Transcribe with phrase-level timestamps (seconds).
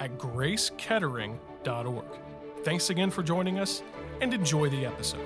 [0.00, 2.04] at gracekettering.org.
[2.64, 3.82] Thanks again for joining us
[4.20, 5.24] and enjoy the episode.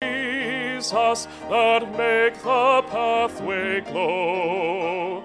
[0.00, 5.22] Jesus that make the pathway glow.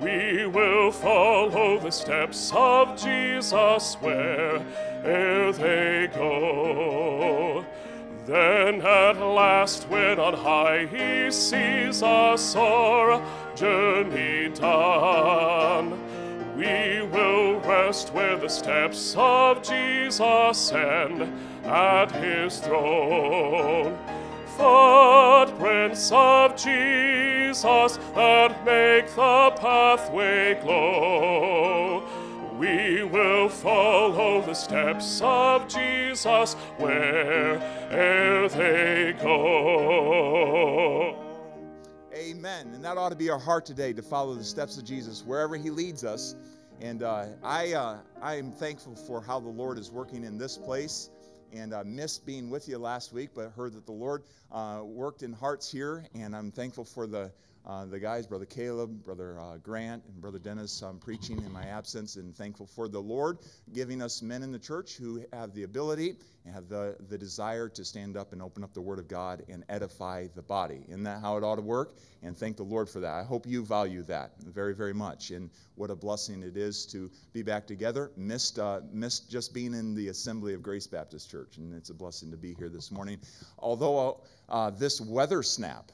[0.00, 7.64] We will follow the steps of Jesus where'er they go.
[8.24, 13.20] Then at last, when on high he sees us our
[13.60, 15.90] journey done,
[16.56, 21.30] we will rest where the steps of Jesus end
[21.66, 23.98] at his throne.
[24.56, 32.02] Footprints of Jesus that make the pathway glow.
[32.58, 41.29] We will follow the steps of Jesus where'er they go.
[42.12, 42.72] Amen.
[42.74, 45.56] And that ought to be our heart today to follow the steps of Jesus wherever
[45.56, 46.34] He leads us.
[46.80, 50.58] And uh, I, uh, I am thankful for how the Lord is working in this
[50.58, 51.08] place.
[51.52, 55.22] And I missed being with you last week, but heard that the Lord uh, worked
[55.22, 56.04] in hearts here.
[56.12, 57.30] And I'm thankful for the
[57.66, 61.64] uh, the guys, Brother Caleb, Brother uh, Grant, and Brother Dennis, um, preaching in my
[61.64, 63.38] absence, and thankful for the Lord
[63.72, 67.68] giving us men in the church who have the ability and have the, the desire
[67.68, 70.80] to stand up and open up the Word of God and edify the body.
[70.88, 71.94] Isn't that how it ought to work?
[72.22, 73.12] And thank the Lord for that.
[73.12, 75.30] I hope you value that very, very much.
[75.30, 78.10] And what a blessing it is to be back together.
[78.16, 81.94] Missed, uh, missed just being in the assembly of Grace Baptist Church, and it's a
[81.94, 83.18] blessing to be here this morning.
[83.58, 85.92] Although uh, this weather snap,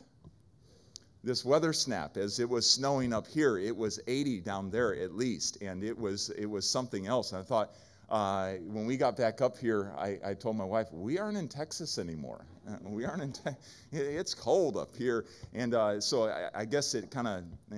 [1.26, 5.12] this weather snap as it was snowing up here it was 80 down there at
[5.12, 7.74] least and it was it was something else and i thought
[8.08, 11.48] uh, when we got back up here I, I, told my wife we aren't in
[11.48, 13.50] texas anymore uh, we aren't in te-
[13.92, 17.76] it's cold up here and uh, so I, I, guess it kind of uh,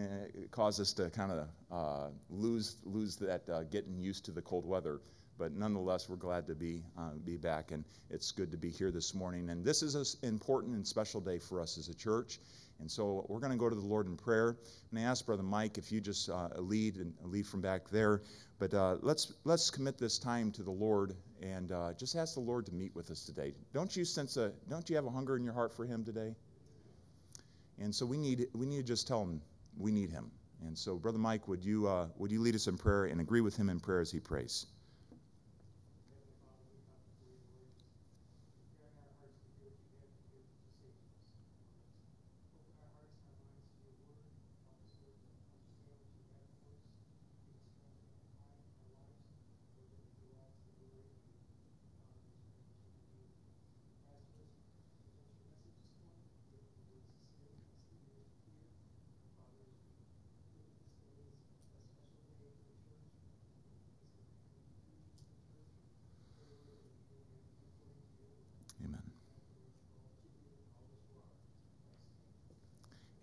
[0.50, 4.66] caused us to kind of uh, lose lose that uh, getting used to the cold
[4.66, 5.00] weather
[5.38, 8.91] but nonetheless, we're glad to be uh, be back, and it's good to be here
[8.91, 9.50] this morning.
[9.50, 12.41] And this is an important and special day for us as a church.
[12.80, 14.56] And so we're going to go to the Lord in prayer.
[14.90, 18.22] And I ask Brother Mike if you just uh, lead and lead from back there.
[18.58, 22.40] But uh, let's let's commit this time to the Lord and uh, just ask the
[22.40, 23.52] Lord to meet with us today.
[23.72, 26.34] Don't you sense a don't you have a hunger in your heart for Him today?
[27.80, 29.40] And so we need we need to just tell Him
[29.76, 30.30] we need Him.
[30.66, 33.40] And so, Brother Mike, would you uh, would you lead us in prayer and agree
[33.40, 34.66] with him in prayer as he prays?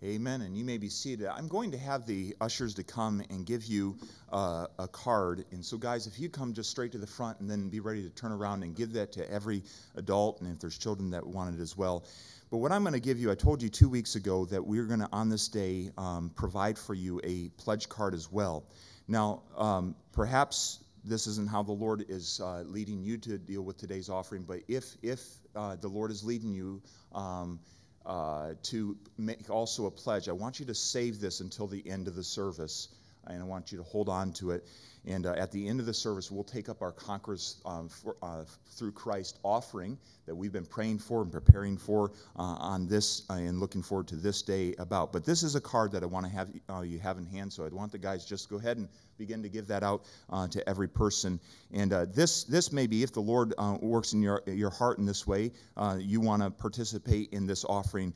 [0.06, 0.42] Amen.
[0.42, 1.26] And you may be seated.
[1.26, 3.98] I'm going to have the ushers to come and give you
[4.30, 5.44] uh, a card.
[5.50, 8.04] And so, guys, if you come just straight to the front and then be ready
[8.04, 9.64] to turn around and give that to every
[9.96, 12.04] adult, and if there's children that want it as well.
[12.52, 14.84] But what I'm going to give you, I told you two weeks ago that we're
[14.84, 18.62] going to, on this day, um, provide for you a pledge card as well.
[19.08, 23.76] Now, um, perhaps this isn't how the Lord is uh, leading you to deal with
[23.76, 25.20] today's offering, but if, if
[25.56, 26.80] uh, the Lord is leading you,
[27.12, 27.58] um,
[28.06, 30.28] uh, to make also a pledge.
[30.28, 32.88] I want you to save this until the end of the service,
[33.26, 34.66] and I want you to hold on to it.
[35.06, 38.16] And uh, at the end of the service, we'll take up our Conquerors um, for,
[38.22, 38.44] uh,
[38.76, 43.34] Through Christ offering that we've been praying for and preparing for uh, on this uh,
[43.34, 45.12] and looking forward to this day about.
[45.12, 47.52] But this is a card that I want to have uh, you have in hand,
[47.52, 48.88] so I'd want the guys just go ahead and
[49.18, 51.40] begin to give that out uh, to every person.
[51.72, 55.26] And this this may be if the Lord works in your your heart in this
[55.26, 55.52] way,
[55.98, 58.12] you want to participate in this offering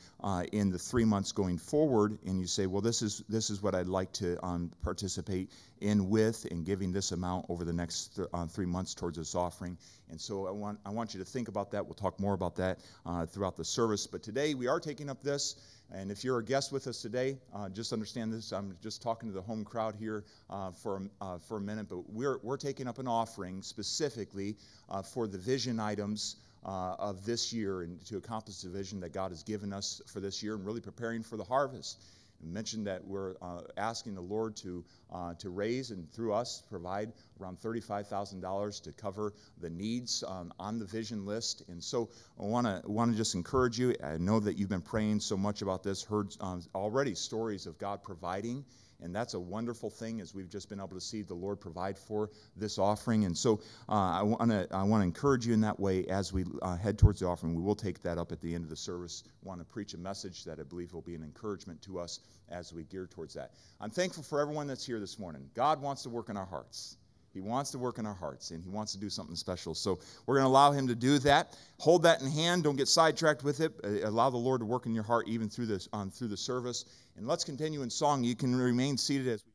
[0.52, 3.75] in the three months going forward, and you say, well, this is this is what
[3.75, 5.50] I'd like to um, participate participate
[5.81, 9.35] in with in giving this amount over the next th- uh, three months towards this
[9.35, 9.77] offering.
[10.11, 11.85] And so I want, I want you to think about that.
[11.85, 14.06] We'll talk more about that uh, throughout the service.
[14.06, 15.56] But today we are taking up this.
[15.93, 18.53] And if you're a guest with us today, uh, just understand this.
[18.53, 22.09] I'm just talking to the home crowd here uh, for, uh, for a minute, but
[22.11, 24.56] we're, we're taking up an offering specifically
[24.88, 29.12] uh, for the vision items uh, of this year and to accomplish the vision that
[29.12, 31.99] God has given us for this year and really preparing for the harvest.
[32.42, 37.12] Mentioned that we're uh, asking the Lord to, uh, to raise and through us provide
[37.40, 41.62] around $35,000 to cover the needs um, on the vision list.
[41.69, 43.94] And so I want to want to just encourage you.
[44.02, 47.78] I know that you've been praying so much about this, heard um, already stories of
[47.78, 48.64] God providing
[49.02, 51.99] and that's a wonderful thing as we've just been able to see the Lord provide
[51.99, 53.25] for this offering.
[53.25, 56.32] And so uh, I want to I want to encourage you in that way as
[56.32, 57.55] we uh, head towards the offering.
[57.55, 59.25] We will take that up at the end of the service.
[59.43, 62.73] Want to preach a message that I believe will be an encouragement to us as
[62.73, 63.52] we gear towards that.
[63.81, 65.49] I'm thankful for everyone that's here this morning.
[65.55, 66.96] God wants to work in our hearts.
[67.32, 69.75] He wants to work in our hearts and he wants to do something special.
[69.75, 71.56] So we're going to allow him to do that.
[71.79, 72.65] Hold that in hand.
[72.65, 73.73] Don't get sidetracked with it.
[73.85, 76.37] Uh, allow the Lord to work in your heart even through this um, through the
[76.37, 76.85] service.
[77.17, 78.25] And let's continue in song.
[78.25, 79.53] You can remain seated as we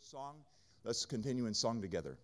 [0.00, 0.36] song.
[0.82, 2.16] Let's continue in song together.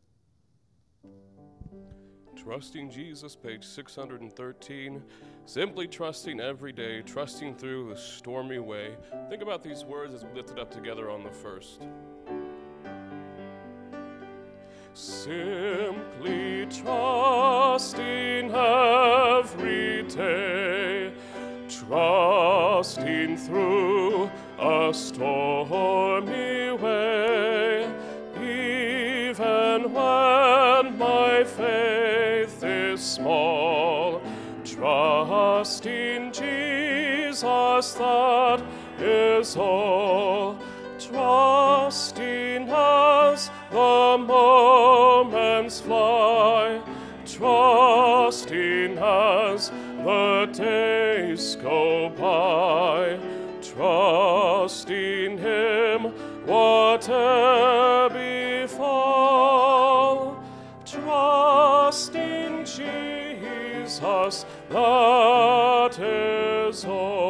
[2.35, 5.03] Trusting Jesus, page 613.
[5.45, 8.97] Simply trusting every day, trusting through the stormy way.
[9.29, 11.83] Think about these words as we lift it up together on the first.
[14.99, 21.13] Simply trust trusting every day,
[21.69, 27.87] trusting through a stormy way,
[28.41, 34.23] even when my faith is small,
[34.65, 38.63] trusting Jesus, that
[38.99, 40.57] is all,
[40.99, 46.81] trusting as the moments fly,
[47.27, 49.69] trusting as
[50.03, 53.19] the days go by,
[53.61, 56.05] trusting Him,
[56.47, 58.09] whatever
[58.67, 60.43] befall,
[60.87, 67.27] trusting Jesus, that is all.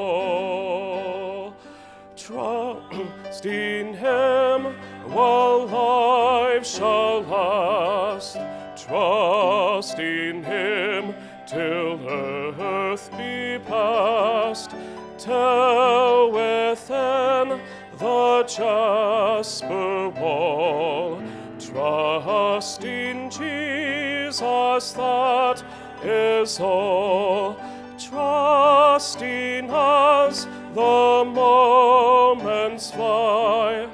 [2.15, 4.76] Trusting Him
[5.17, 8.37] while life shall last,
[8.77, 11.15] Trust in Him
[11.47, 14.73] till earth be past,
[15.17, 17.61] till within
[17.99, 21.23] the jasper wall,
[21.59, 25.65] trusting in Jesus, that
[26.05, 27.57] is all,
[27.99, 33.89] Trust in us, the moments fly,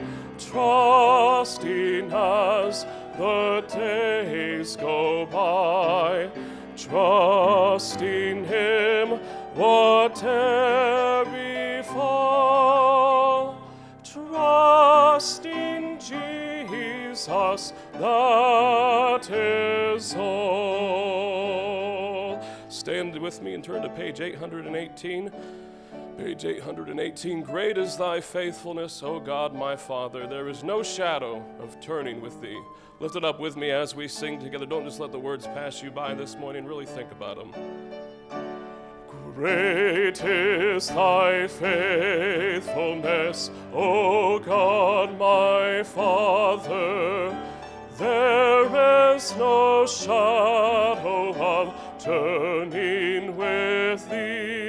[0.53, 2.85] trusting as
[3.17, 6.29] the days go by,
[6.77, 9.19] trusting Him,
[9.55, 11.25] whatever
[11.83, 13.57] befall,
[14.05, 21.33] trusting in Jesus, that is all.
[22.69, 25.31] Stand with me and turn to page 818.
[26.19, 30.27] Page 818 Great is thy faithfulness, O God my Father.
[30.27, 32.61] There is no shadow of turning with thee.
[33.01, 34.67] Lift it up with me as we sing together.
[34.67, 37.55] Don't just let the words pass you by this morning, really think about them.
[39.35, 47.35] Great is thy faithfulness, O God my Father.
[47.97, 54.62] There is no shadow of turning with thee.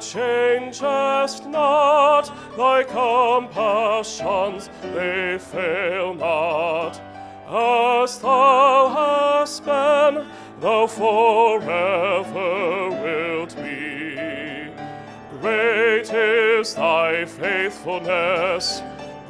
[0.00, 6.98] Changest not thy compassions, they fail not.
[7.46, 10.26] As thou hast been,
[10.60, 11.60] thou forever
[12.90, 14.70] wilt be.
[15.38, 18.82] Great is thy faithfulness,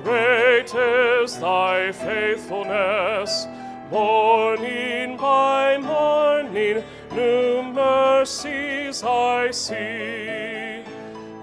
[0.04, 3.46] great is thy faithfulness.
[3.90, 10.84] Morning by morning, new mercies I see.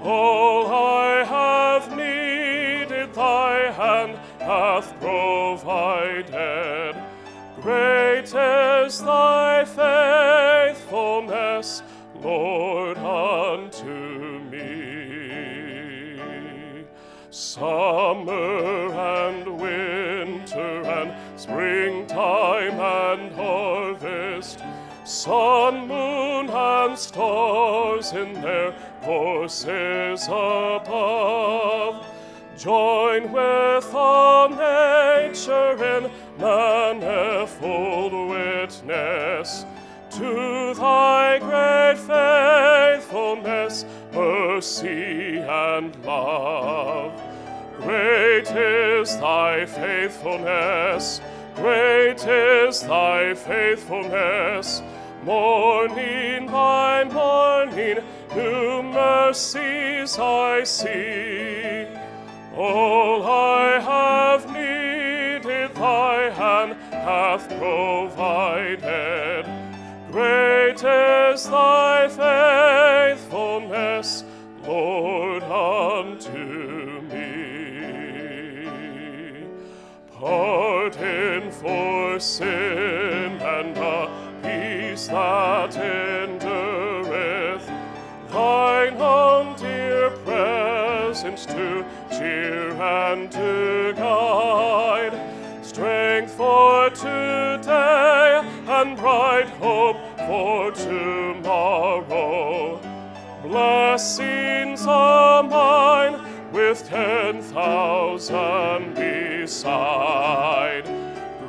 [0.01, 6.95] All I have needed, thy hand hath provided.
[7.61, 11.83] Great is thy faithfulness,
[12.21, 14.87] Lord, unto me.
[17.29, 23.35] Summer and winter and springtime and
[25.23, 32.05] sun, moon, and stars in their courses above,
[32.57, 39.63] Join with all nature in manifold witness
[40.09, 47.21] to thy great faithfulness, mercy, and love.
[47.79, 51.21] Great is thy faithfulness,
[51.55, 54.81] great is thy faithfulness.
[55.23, 57.97] Morning by morning,
[58.35, 61.87] new mercies I see.
[62.55, 69.45] All I have needed, thy hand hath provided.
[70.11, 74.23] Great is thy faithfulness,
[74.65, 78.67] Lord, unto me.
[80.13, 84.16] Pardon for sin and a
[84.97, 87.67] peace that endureth,
[88.31, 95.13] thine own dear presence to cheer and to guide,
[95.63, 102.79] strength for today and bright hope for tomorrow.
[103.43, 106.19] Blessings are mine
[106.51, 110.86] with ten thousand beside.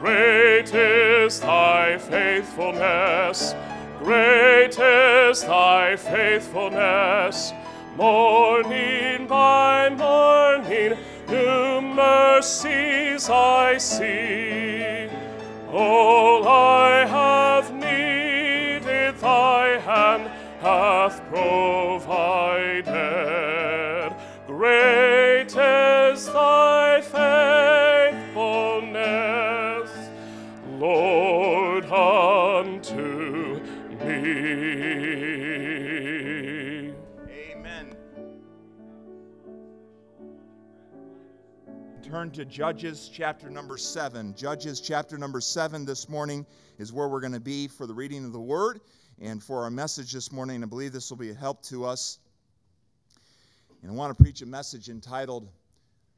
[0.00, 3.54] Great is thy faithfulness,
[3.98, 7.52] great is thy faithfulness.
[7.96, 10.96] Morning by morning,
[11.28, 15.08] new mercies I see.
[15.72, 22.88] All I have needed, thy hand hath provided.
[24.46, 26.97] Great is thy
[42.18, 44.34] Turn to Judges chapter number seven.
[44.34, 46.44] Judges chapter number seven this morning
[46.76, 48.80] is where we're going to be for the reading of the word
[49.20, 50.64] and for our message this morning.
[50.64, 52.18] I believe this will be a help to us.
[53.82, 55.48] And I want to preach a message entitled,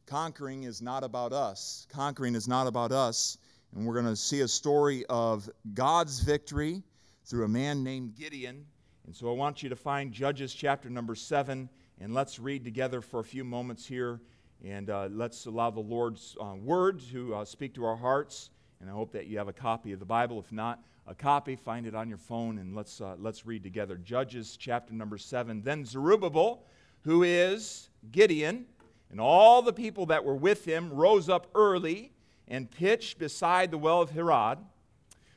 [0.06, 1.86] Conquering is Not About Us.
[1.92, 3.36] Conquering is Not About Us.
[3.76, 6.82] And we're going to see a story of God's victory
[7.26, 8.64] through a man named Gideon.
[9.04, 11.68] And so I want you to find Judges chapter number seven,
[12.00, 14.22] and let's read together for a few moments here.
[14.64, 18.50] And uh, let's allow the Lord's uh, word to uh, speak to our hearts.
[18.80, 20.38] And I hope that you have a copy of the Bible.
[20.38, 23.96] If not, a copy, find it on your phone, and let's, uh, let's read together.
[23.96, 25.62] Judges chapter number seven.
[25.62, 26.58] Then Jerubbaal,
[27.02, 28.66] who is Gideon,
[29.10, 32.12] and all the people that were with him rose up early
[32.46, 34.58] and pitched beside the well of Harod,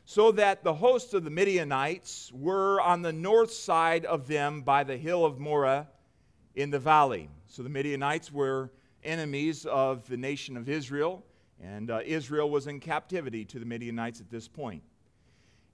[0.05, 4.83] so that the host of the Midianites were on the north side of them by
[4.83, 5.87] the hill of Moreh
[6.55, 7.29] in the valley.
[7.47, 8.69] So the Midianites were
[9.03, 11.23] enemies of the nation of Israel,
[11.61, 14.83] and uh, Israel was in captivity to the Midianites at this point.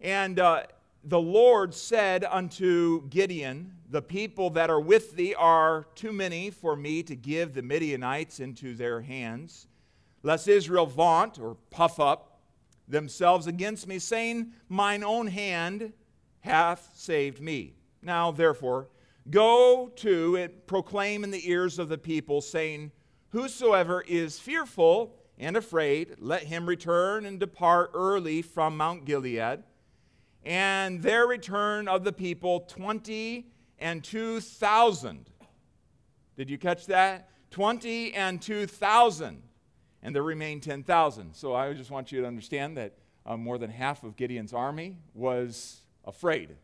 [0.01, 0.63] And uh,
[1.03, 6.75] the Lord said unto Gideon, The people that are with thee are too many for
[6.75, 9.67] me to give the Midianites into their hands,
[10.23, 12.39] lest Israel vaunt or puff up
[12.87, 15.93] themselves against me, saying, Mine own hand
[16.41, 17.75] hath saved me.
[18.01, 18.89] Now, therefore,
[19.29, 22.91] go to and proclaim in the ears of the people, saying,
[23.29, 29.63] Whosoever is fearful and afraid, let him return and depart early from Mount Gilead.
[30.43, 35.29] And there return of the people twenty and two thousand.
[36.37, 37.29] Did you catch that?
[37.51, 39.43] Twenty and two thousand.
[40.01, 40.23] And there
[40.59, 41.35] ten thousand.
[41.35, 42.93] So I just want you to understand that
[43.25, 46.55] uh, more than half of Gideon's army was afraid.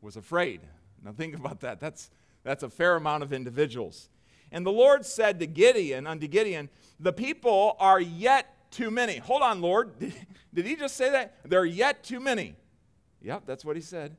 [0.00, 0.62] Was afraid.
[1.04, 1.80] Now think about that.
[1.80, 2.10] That's,
[2.42, 4.08] that's a fair amount of individuals.
[4.50, 9.18] And the Lord said to Gideon, unto Gideon, The people are yet too many.
[9.18, 9.98] Hold on, Lord.
[10.00, 10.14] Did,
[10.54, 11.34] did he just say that?
[11.44, 12.56] There are yet too many.
[13.22, 14.16] Yep, that's what he said.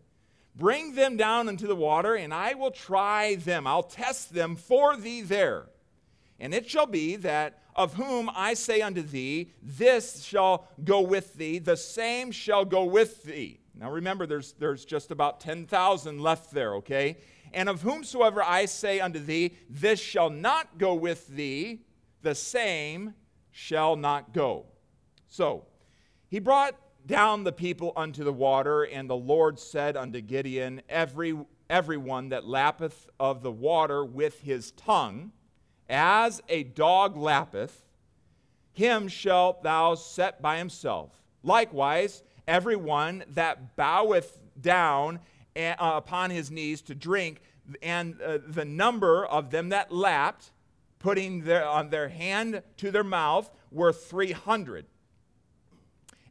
[0.56, 3.66] Bring them down into the water, and I will try them.
[3.66, 5.66] I'll test them for thee there.
[6.40, 11.36] And it shall be that of whom I say unto thee, This shall go with
[11.36, 13.60] thee, the same shall go with thee.
[13.74, 17.18] Now remember, there's, there's just about 10,000 left there, okay?
[17.54, 21.82] And of whomsoever I say unto thee, This shall not go with thee,
[22.22, 23.14] the same
[23.52, 24.66] shall not go.
[25.28, 25.66] So
[26.28, 26.76] he brought
[27.06, 31.38] down the people unto the water, and the Lord said unto Gideon, Every
[31.70, 35.32] everyone that lappeth of the water with his tongue,
[35.88, 37.86] as a dog lappeth,
[38.72, 41.12] him shalt thou set by himself.
[41.44, 45.20] Likewise, everyone that boweth down
[45.80, 47.42] upon his knees to drink,
[47.82, 50.52] and uh, the number of them that lapped,
[51.00, 54.86] putting their, on their hand to their mouth were 300.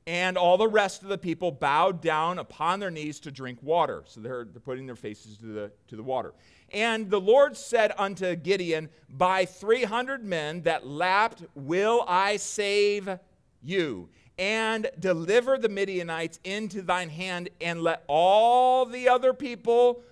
[0.07, 4.05] And all the rest of the people bowed down upon their knees to drink water.
[4.07, 6.33] So they're, they're putting their faces to the, to the water.
[6.73, 13.19] And the Lord said unto Gideon, By 300 men that lapped will I save
[13.63, 14.09] you,
[14.39, 20.03] and deliver the Midianites into thine hand, and let all the other people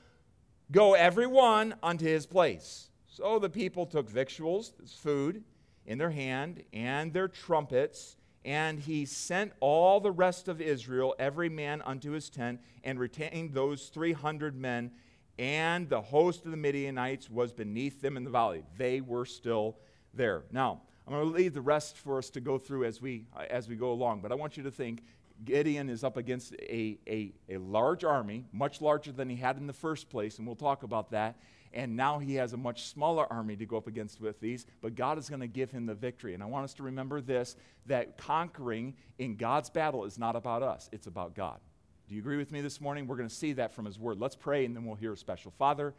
[0.70, 2.88] go every one unto his place.
[3.06, 5.44] So the people took victuals, food,
[5.86, 11.48] in their hand, and their trumpets, and he sent all the rest of Israel, every
[11.48, 14.90] man unto his tent, and retained those 300 men
[15.38, 18.62] and the host of the Midianites was beneath them in the valley.
[18.78, 19.76] They were still
[20.14, 20.44] there.
[20.50, 23.68] Now, I'm going to leave the rest for us to go through as we, as
[23.68, 25.02] we go along, but I want you to think
[25.44, 29.66] Gideon is up against a, a, a large army, much larger than he had in
[29.66, 31.36] the first place, and we'll talk about that.
[31.72, 34.94] And now he has a much smaller army to go up against with these, but
[34.94, 36.32] God is going to give him the victory.
[36.32, 40.62] And I want us to remember this that conquering in God's battle is not about
[40.62, 41.60] us, it's about God.
[42.08, 43.06] Do you agree with me this morning?
[43.06, 44.18] We're going to see that from His Word.
[44.18, 45.52] Let's pray and then we'll hear a special.
[45.58, 45.92] Father,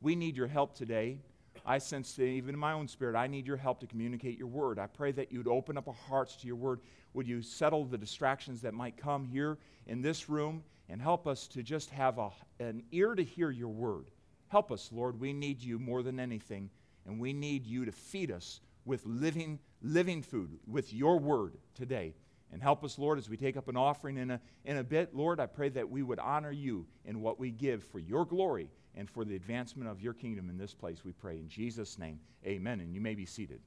[0.00, 1.18] we need your help today.
[1.66, 4.78] I sense even in my own spirit, I need your help to communicate your word.
[4.78, 6.80] I pray that you'd open up our hearts to your word.
[7.14, 11.46] Would you settle the distractions that might come here in this room and help us
[11.48, 12.30] to just have a,
[12.60, 14.10] an ear to hear your word?
[14.48, 15.18] Help us, Lord.
[15.18, 16.68] We need you more than anything,
[17.06, 22.14] and we need you to feed us with living, living food, with your word today.
[22.52, 25.16] And help us, Lord, as we take up an offering in a, in a bit.
[25.16, 28.68] Lord, I pray that we would honor you in what we give for your glory
[28.96, 31.38] and for the advancement of your kingdom in this place, we pray.
[31.38, 32.80] In Jesus' name, amen.
[32.80, 33.60] And you may be seated.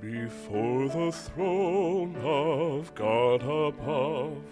[0.00, 4.42] Before the throne of God above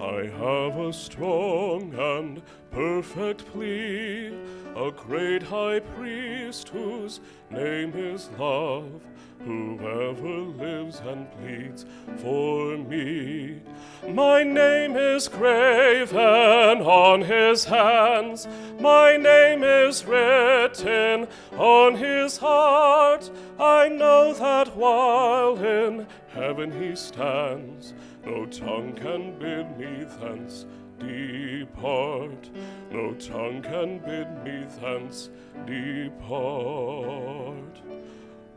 [0.00, 2.40] I have a strong and
[2.70, 4.28] perfect plea,
[4.74, 8.88] a great high priest whose name is love,
[9.40, 11.84] whoever lives and pleads
[12.16, 13.60] for me.
[14.08, 18.48] My name is graven on his hands,
[18.80, 23.30] my name is written on his heart.
[23.58, 27.92] I know that while in heaven he stands,
[28.24, 30.66] no tongue can bid me thence
[30.98, 32.50] depart.
[32.90, 35.30] No tongue can bid me thence
[35.66, 37.80] depart.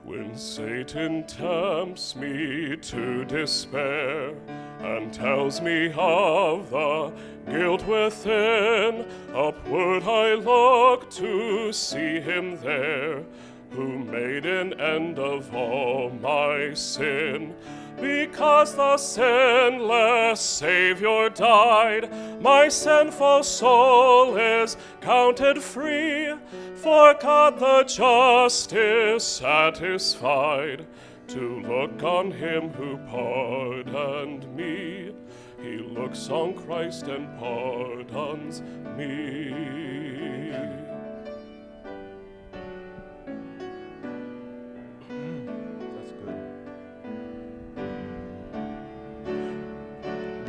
[0.04, 4.34] When Satan tempts me to despair
[4.82, 7.13] and tells me of the
[7.49, 13.23] guilt within, upward I look to see him there
[13.71, 17.56] who made an end of all my sin.
[17.99, 26.34] Because the sinless Savior died, my sinful soul is counted free.
[26.75, 30.86] For God the just is satisfied
[31.27, 35.13] to look on him who pardoned me.
[35.62, 38.62] He looks on Christ and pardons
[38.97, 40.12] me.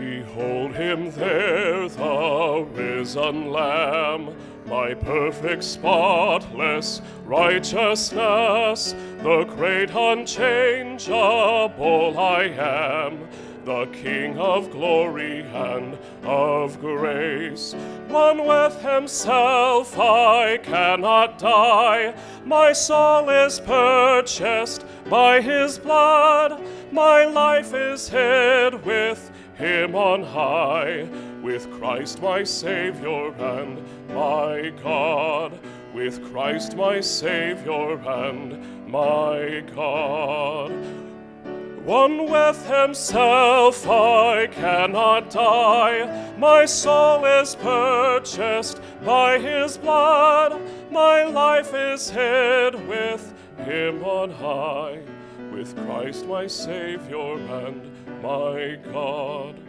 [0.04, 4.36] Behold him there, the risen Lamb,
[4.66, 11.08] my perfect, spotless righteousness, the great, unchangeable
[12.18, 13.26] I am,
[13.64, 17.74] the King of glory and of grace.
[18.08, 22.14] One with himself I cannot die,
[22.44, 26.62] my soul is purchased by his blood,
[26.92, 31.08] my life is hid with him on high,
[31.42, 35.58] with Christ my Savior and my God,
[35.92, 40.72] with Christ my Savior and my God.
[41.84, 50.58] One with himself I cannot die, my soul is purchased by his blood,
[50.90, 55.00] my life is hid with him on high,
[55.52, 57.93] with Christ my Savior and
[58.24, 59.60] my God,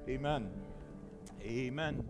[0.09, 0.49] Amen.
[1.43, 2.05] Amen.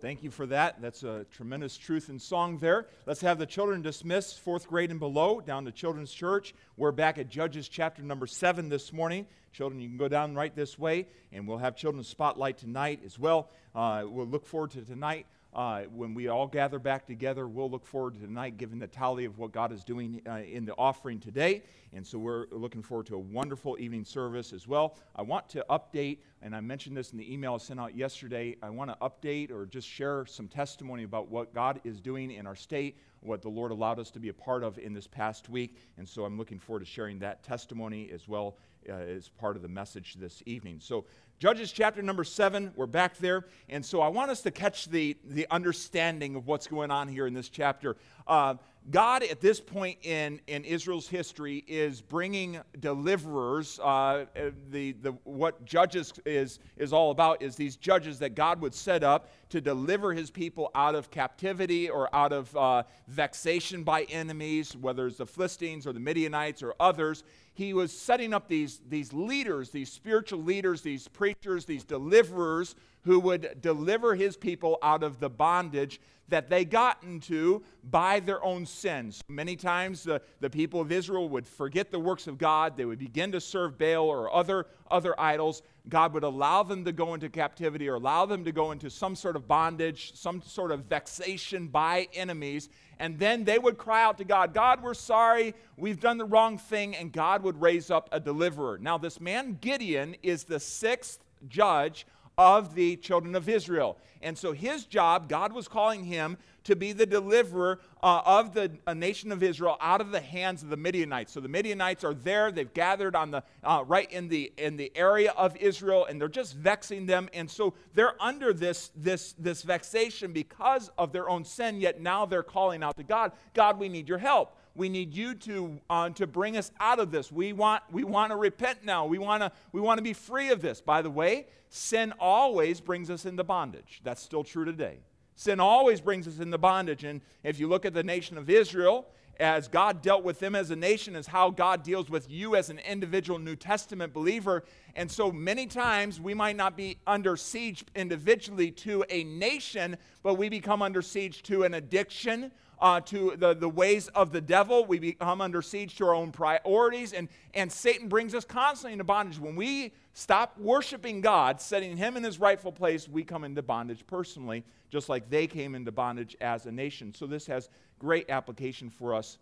[0.00, 0.80] Thank you for that.
[0.80, 2.86] That's a tremendous truth in song there.
[3.04, 6.54] Let's have the children dismissed, fourth grade and below, down to Children's Church.
[6.78, 9.26] We're back at Judges chapter number seven this morning.
[9.52, 13.18] Children, you can go down right this way, and we'll have Children's Spotlight tonight as
[13.18, 13.50] well.
[13.74, 17.84] Uh, we'll look forward to tonight uh, when we all gather back together, we'll look
[17.84, 21.20] forward to tonight giving the tally of what God is doing uh, in the offering
[21.20, 21.62] today.
[21.92, 24.96] And so we're looking forward to a wonderful evening service as well.
[25.14, 28.56] I want to update, and I mentioned this in the email I sent out yesterday.
[28.62, 32.46] I want to update or just share some testimony about what God is doing in
[32.46, 35.50] our state, what the Lord allowed us to be a part of in this past
[35.50, 35.76] week.
[35.98, 38.56] And so I'm looking forward to sharing that testimony as well
[38.88, 40.78] uh, as part of the message this evening.
[40.80, 41.04] So
[41.42, 43.46] Judges chapter number seven, we're back there.
[43.68, 47.26] And so I want us to catch the, the understanding of what's going on here
[47.26, 47.96] in this chapter.
[48.28, 48.54] Uh,
[48.92, 53.80] God, at this point in, in Israel's history, is bringing deliverers.
[53.82, 54.26] Uh,
[54.70, 59.02] the, the, what Judges is, is all about is these judges that God would set
[59.02, 64.76] up to deliver his people out of captivity or out of uh, vexation by enemies,
[64.76, 67.24] whether it's the Philistines or the Midianites or others
[67.54, 73.18] he was setting up these, these leaders, these spiritual leaders, these preachers, these deliverers who
[73.20, 78.64] would deliver his people out of the bondage that they got into by their own
[78.64, 79.22] sins.
[79.28, 82.76] Many times the, the people of Israel would forget the works of God.
[82.76, 85.62] They would begin to serve Baal or other, other idols.
[85.88, 89.14] God would allow them to go into captivity or allow them to go into some
[89.14, 92.70] sort of bondage, some sort of vexation by enemies.
[92.98, 96.56] And then they would cry out to God, God, we're sorry, we've done the wrong
[96.56, 96.96] thing.
[96.96, 98.78] And God would raise up a deliverer.
[98.78, 102.06] Now, this man Gideon is the sixth judge
[102.42, 103.96] of the children of Israel.
[104.20, 108.70] And so his job, God was calling him to be the deliverer uh, of the
[108.94, 111.32] nation of Israel out of the hands of the Midianites.
[111.32, 114.92] So the Midianites are there; they've gathered on the uh, right in the in the
[114.94, 117.28] area of Israel, and they're just vexing them.
[117.32, 121.80] And so they're under this this this vexation because of their own sin.
[121.80, 125.34] Yet now they're calling out to God, God, we need your help we need you
[125.34, 127.30] to, uh, to bring us out of this.
[127.30, 129.06] We want, we want to repent now.
[129.06, 130.80] We want to we want to be free of this.
[130.80, 134.00] By the way, sin always brings us into bondage.
[134.04, 135.00] That's still true today.
[135.34, 137.04] Sin always brings us into bondage.
[137.04, 139.06] And if you look at the nation of Israel,
[139.40, 142.70] as God dealt with them as a nation, is how God deals with you as
[142.70, 144.62] an individual New Testament believer.
[144.94, 150.34] And so many times we might not be under siege individually to a nation, but
[150.34, 154.84] we become under siege to an addiction, uh, to the, the ways of the devil.
[154.84, 159.04] We become under siege to our own priorities, and, and Satan brings us constantly into
[159.04, 159.38] bondage.
[159.38, 164.04] When we stop worshiping God, setting him in his rightful place, we come into bondage
[164.06, 167.14] personally, just like they came into bondage as a nation.
[167.14, 169.38] So this has great application for us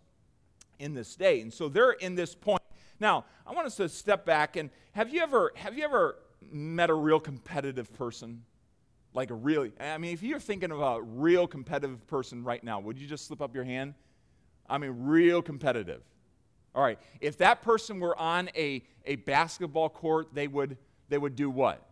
[0.77, 1.41] in this day.
[1.41, 2.61] And so they're in this point.
[2.99, 6.17] Now, I want us to step back and have you ever have you ever
[6.51, 8.43] met a real competitive person?
[9.13, 12.79] Like a really, I mean, if you're thinking of a real competitive person right now,
[12.79, 13.93] would you just slip up your hand?
[14.69, 16.01] I mean, real competitive.
[16.73, 16.97] All right.
[17.19, 20.77] If that person were on a, a basketball court, they would,
[21.09, 21.85] they would do what?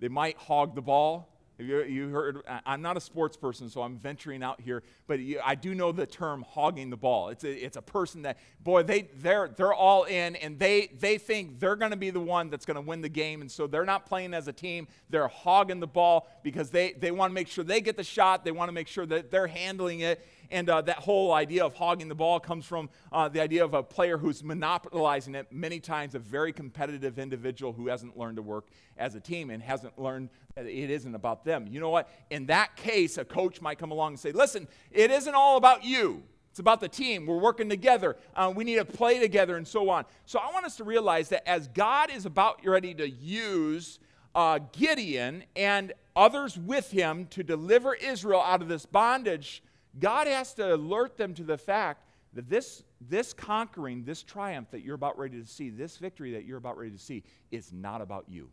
[0.00, 1.35] They might hog the ball.
[1.58, 5.40] You, you heard, I'm not a sports person, so I'm venturing out here, but you,
[5.42, 7.30] I do know the term hogging the ball.
[7.30, 11.16] It's a, it's a person that, boy, they, they're, they're all in, and they, they
[11.16, 13.66] think they're going to be the one that's going to win the game, and so
[13.66, 14.86] they're not playing as a team.
[15.08, 18.44] They're hogging the ball because they, they want to make sure they get the shot.
[18.44, 21.74] They want to make sure that they're handling it, and uh, that whole idea of
[21.74, 25.80] hogging the ball comes from uh, the idea of a player who's monopolizing it, many
[25.80, 29.98] times a very competitive individual who hasn't learned to work as a team and hasn't
[29.98, 31.66] learned that it isn't about them.
[31.70, 32.08] You know what?
[32.30, 35.84] In that case, a coach might come along and say, listen, it isn't all about
[35.84, 36.22] you.
[36.50, 37.26] It's about the team.
[37.26, 38.16] We're working together.
[38.34, 40.06] Uh, we need to play together and so on.
[40.24, 43.98] So I want us to realize that as God is about ready to use
[44.34, 49.62] uh, Gideon and others with him to deliver Israel out of this bondage,
[49.98, 52.02] God has to alert them to the fact
[52.34, 56.44] that this, this conquering, this triumph that you're about ready to see, this victory that
[56.44, 58.50] you're about ready to see, is not about you.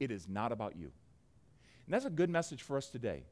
[0.00, 0.90] It is not about you.
[1.86, 3.24] And that's a good message for us today.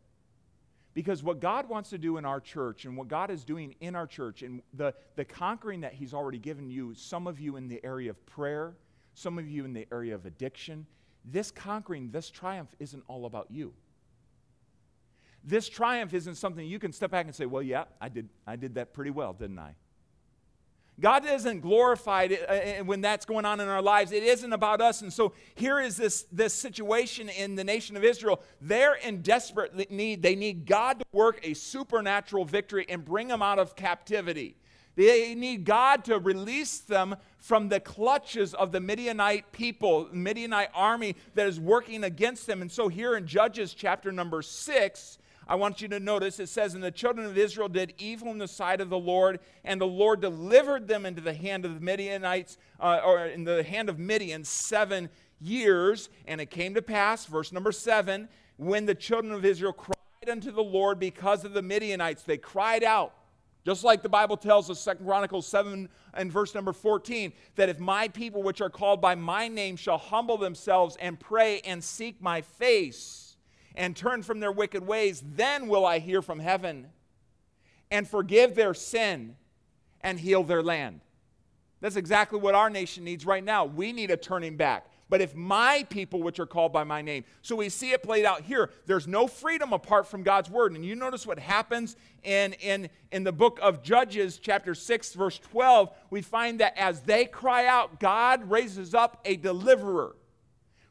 [0.95, 3.95] Because what God wants to do in our church and what God is doing in
[3.95, 7.69] our church and the, the conquering that He's already given you, some of you in
[7.69, 8.75] the area of prayer,
[9.14, 10.87] some of you in the area of addiction,
[11.25, 13.73] this conquering, this triumph isn't all about you.
[15.42, 18.57] This triumph isn't something you can step back and say, well, yeah, I did, I
[18.57, 19.74] did that pretty well, didn't I?
[21.00, 24.12] God isn't glorified uh, uh, when that's going on in our lives.
[24.12, 25.00] It isn't about us.
[25.00, 28.42] And so here is this, this situation in the nation of Israel.
[28.61, 30.22] They're in desperate need.
[30.22, 34.57] They need God to work a supernatural victory and bring them out of captivity.
[34.96, 41.16] They need God to release them from the clutches of the Midianite people, Midianite army
[41.35, 42.61] that is working against them.
[42.61, 45.18] And so here in Judges chapter number six,
[45.51, 48.39] I want you to notice it says, And the children of Israel did evil in
[48.39, 51.81] the sight of the Lord, and the Lord delivered them into the hand of the
[51.81, 55.11] Midianites, uh, or in the hand of Midian, seven
[55.41, 56.09] years.
[56.29, 59.97] And it came to pass, verse number seven, when the children of Israel cried
[60.31, 62.23] unto the Lord because of the Midianites.
[62.23, 63.13] They cried out.
[63.67, 67.81] Just like the Bible tells us, 2 Chronicles 7 and verse number 14, that if
[67.81, 72.23] my people which are called by my name shall humble themselves and pray and seek
[72.23, 73.20] my face
[73.81, 76.88] and turn from their wicked ways, then will I hear from heaven
[77.90, 79.37] and forgive their sin
[80.03, 81.01] and heal their land.
[81.81, 83.64] That's exactly what our nation needs right now.
[83.64, 84.87] We need a turning back.
[85.09, 88.27] But if my people, which are called by my name, so we see it played
[88.27, 90.75] out here, there's no freedom apart from God's word.
[90.75, 95.38] And you notice what happens in, in, in the book of Judges, chapter 6, verse
[95.38, 95.88] 12.
[96.11, 100.16] We find that as they cry out, God raises up a deliverer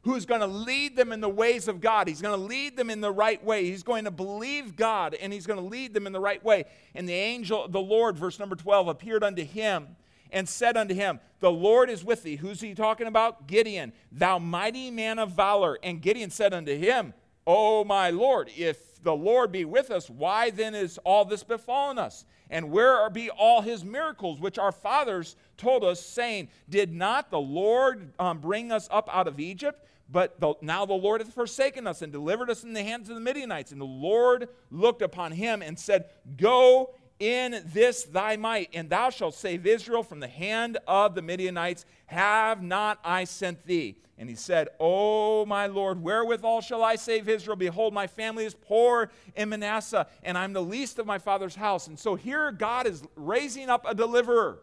[0.02, 2.08] who's going to lead them in the ways of God.
[2.08, 3.66] He's going to lead them in the right way.
[3.66, 6.64] He's going to believe God and he's going to lead them in the right way.
[6.94, 9.88] And the angel, the Lord, verse number 12, appeared unto him
[10.32, 12.36] and said unto him, The Lord is with thee.
[12.36, 13.46] Who's he talking about?
[13.46, 15.78] Gideon, thou mighty man of valor.
[15.82, 17.12] And Gideon said unto him,
[17.46, 21.98] O my Lord, if the Lord be with us, why then is all this befallen
[21.98, 22.24] us?
[22.50, 27.40] And where be all his miracles which our fathers told us, saying, Did not the
[27.40, 29.86] Lord um, bring us up out of Egypt?
[30.10, 33.14] But the, now the Lord hath forsaken us and delivered us in the hands of
[33.14, 33.70] the Midianites.
[33.70, 39.10] And the Lord looked upon him and said, Go in this thy might, and thou
[39.10, 41.84] shalt save Israel from the hand of the Midianites.
[42.06, 43.98] Have not I sent thee?
[44.18, 47.56] And he said, O my Lord, wherewithal shall I save Israel?
[47.56, 51.86] Behold, my family is poor in Manasseh, and I'm the least of my father's house.
[51.86, 54.58] And so here God is raising up a deliverer.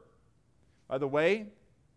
[0.87, 1.47] By the way,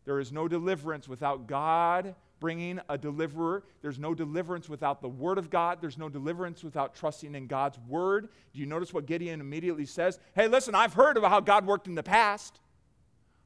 [0.04, 3.62] there is no deliverance without God bringing a deliverer.
[3.82, 5.78] There's no deliverance without the Word of God.
[5.80, 8.28] There's no deliverance without trusting in God's Word.
[8.52, 10.18] Do you notice what Gideon immediately says?
[10.34, 12.58] Hey, listen, I've heard about how God worked in the past.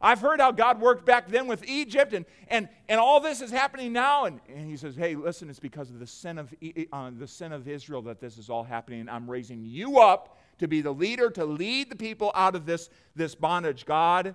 [0.01, 3.51] I've heard how God worked back then with Egypt, and, and, and all this is
[3.51, 4.27] happening now.
[4.27, 6.55] And, and he says, Hey, listen, it's because of the sin of,
[6.93, 9.09] uh, the sin of Israel that this is all happening.
[9.09, 12.91] I'm raising you up to be the leader, to lead the people out of this,
[13.17, 13.87] this bondage.
[13.87, 14.35] God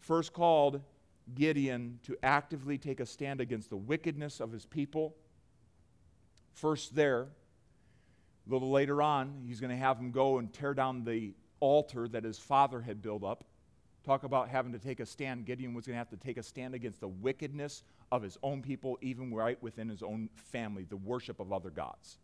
[0.00, 0.80] first called
[1.34, 5.14] Gideon to actively take a stand against the wickedness of his people.
[6.54, 7.22] First, there,
[8.48, 12.08] a little later on, he's going to have him go and tear down the altar
[12.08, 13.44] that his father had built up.
[14.04, 15.46] Talk about having to take a stand.
[15.46, 18.62] Gideon was going to have to take a stand against the wickedness of his own
[18.62, 22.18] people, even right within his own family, the worship of other gods.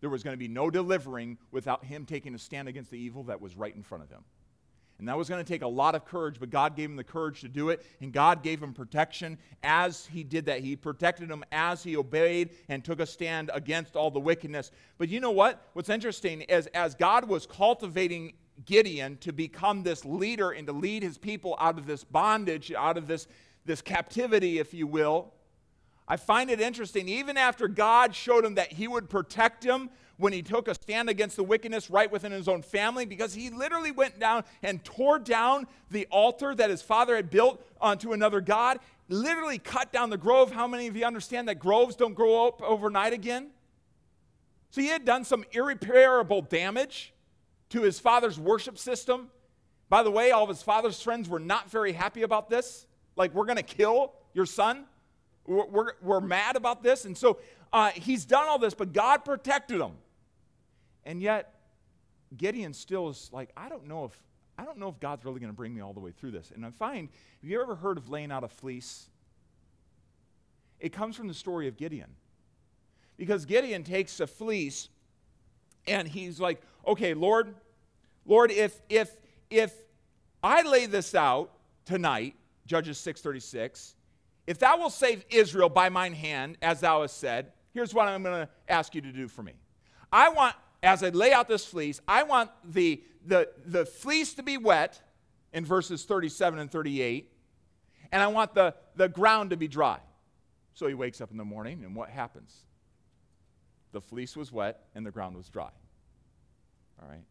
[0.00, 3.24] There was going to be no delivering without him taking a stand against the evil
[3.24, 4.24] that was right in front of him.
[5.00, 7.02] And that was going to take a lot of courage, but God gave him the
[7.02, 7.84] courage to do it.
[8.00, 10.60] And God gave him protection as he did that.
[10.60, 14.70] He protected him as he obeyed and took a stand against all the wickedness.
[14.98, 15.68] But you know what?
[15.72, 18.34] What's interesting is as God was cultivating
[18.66, 22.98] Gideon to become this leader and to lead his people out of this bondage, out
[22.98, 23.26] of this,
[23.64, 25.32] this captivity, if you will,
[26.06, 30.32] I find it interesting, even after God showed him that he would protect him when
[30.32, 33.90] he took a stand against the wickedness right within his own family, because he literally
[33.90, 38.78] went down and tore down the altar that his father had built onto another God,
[39.08, 40.52] literally cut down the grove.
[40.52, 43.48] How many of you understand that groves don't grow up overnight again?
[44.70, 47.12] So he had done some irreparable damage
[47.70, 49.30] to his father's worship system.
[49.88, 52.86] By the way, all of his father's friends were not very happy about this.
[53.16, 54.84] Like, we're going to kill your son.
[55.46, 57.06] We're, we're, we're mad about this.
[57.06, 57.38] And so
[57.72, 59.92] uh, he's done all this, but God protected him.
[61.04, 61.54] And yet,
[62.36, 64.18] Gideon still is like, I don't know if
[64.58, 66.52] I don't know if God's really going to bring me all the way through this.
[66.54, 67.08] And I find,
[67.40, 69.08] have you ever heard of laying out a fleece?
[70.78, 72.10] It comes from the story of Gideon.
[73.16, 74.90] Because Gideon takes a fleece
[75.86, 77.54] and he's like, okay, Lord,
[78.26, 79.10] Lord, if if
[79.48, 79.72] if
[80.42, 81.52] I lay this out
[81.84, 82.34] tonight,
[82.66, 83.94] Judges 636,
[84.46, 88.22] if thou wilt save Israel by mine hand, as thou hast said, here's what I'm
[88.22, 89.52] going to ask you to do for me.
[90.12, 94.42] I want, as I lay out this fleece, I want the, the, the fleece to
[94.42, 95.00] be wet
[95.52, 97.30] in verses 37 and 38,
[98.12, 99.98] and I want the, the ground to be dry.
[100.74, 102.54] So he wakes up in the morning, and what happens?
[103.92, 105.70] The fleece was wet and the ground was dry.
[107.02, 107.24] All right.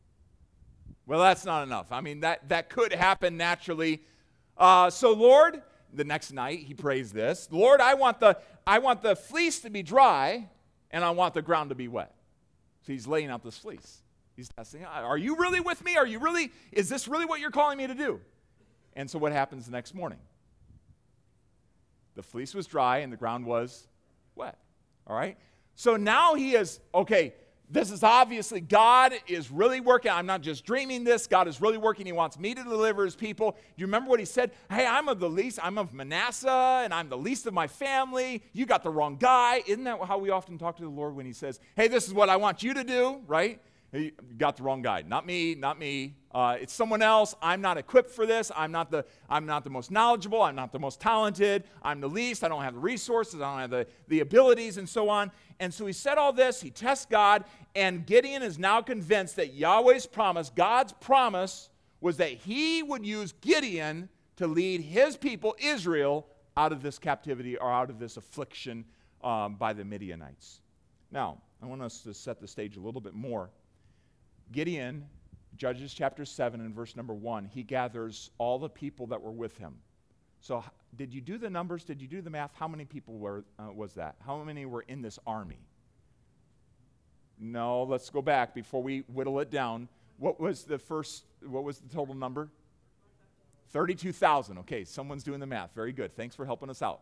[1.05, 1.91] Well, that's not enough.
[1.91, 4.03] I mean, that, that could happen naturally.
[4.57, 5.61] Uh, so, Lord,
[5.93, 9.69] the next night he prays this Lord, I want, the, I want the fleece to
[9.69, 10.49] be dry
[10.91, 12.13] and I want the ground to be wet.
[12.81, 14.01] So he's laying out this fleece.
[14.35, 15.97] He's testing, Are you really with me?
[15.97, 18.21] Are you really, is this really what you're calling me to do?
[18.93, 20.19] And so what happens the next morning?
[22.15, 23.87] The fleece was dry and the ground was
[24.35, 24.57] wet.
[25.07, 25.37] All right?
[25.75, 27.33] So now he is, okay,
[27.69, 30.11] this is obviously God is really working.
[30.11, 31.27] I'm not just dreaming this.
[31.27, 32.05] God is really working.
[32.05, 33.51] He wants me to deliver his people.
[33.51, 34.51] Do you remember what he said?
[34.71, 35.59] Hey, I'm of the least.
[35.61, 38.43] I'm of Manasseh, and I'm the least of my family.
[38.53, 39.63] You got the wrong guy.
[39.67, 42.13] Isn't that how we often talk to the Lord when he says, Hey, this is
[42.13, 43.61] what I want you to do, right?
[43.91, 45.03] You got the wrong guy.
[45.07, 46.15] Not me, not me.
[46.31, 47.33] Uh, it's someone else.
[47.41, 48.51] I'm not equipped for this.
[48.55, 50.43] I'm not, the, I'm not the most knowledgeable.
[50.43, 51.63] I'm not the most talented.
[51.81, 52.43] I'm the least.
[52.43, 53.41] I don't have the resources.
[53.41, 55.31] I don't have the, the abilities, and so on.
[55.59, 56.61] And so he said all this.
[56.61, 62.29] He tests God, and Gideon is now convinced that Yahweh's promise, God's promise, was that
[62.29, 67.89] he would use Gideon to lead his people, Israel, out of this captivity or out
[67.89, 68.85] of this affliction
[69.23, 70.61] um, by the Midianites.
[71.11, 73.49] Now, I want us to set the stage a little bit more.
[74.51, 75.05] Gideon,
[75.55, 79.57] Judges chapter 7 and verse number 1, he gathers all the people that were with
[79.57, 79.75] him.
[80.41, 80.63] So,
[80.95, 81.83] did you do the numbers?
[81.83, 82.51] Did you do the math?
[82.55, 84.15] How many people were, uh, was that?
[84.25, 85.59] How many were in this army?
[87.37, 89.89] No, let's go back before we whittle it down.
[90.17, 92.49] What was the first, what was the total number?
[93.71, 94.57] 32,000.
[94.59, 95.73] Okay, someone's doing the math.
[95.75, 96.15] Very good.
[96.15, 97.01] Thanks for helping us out.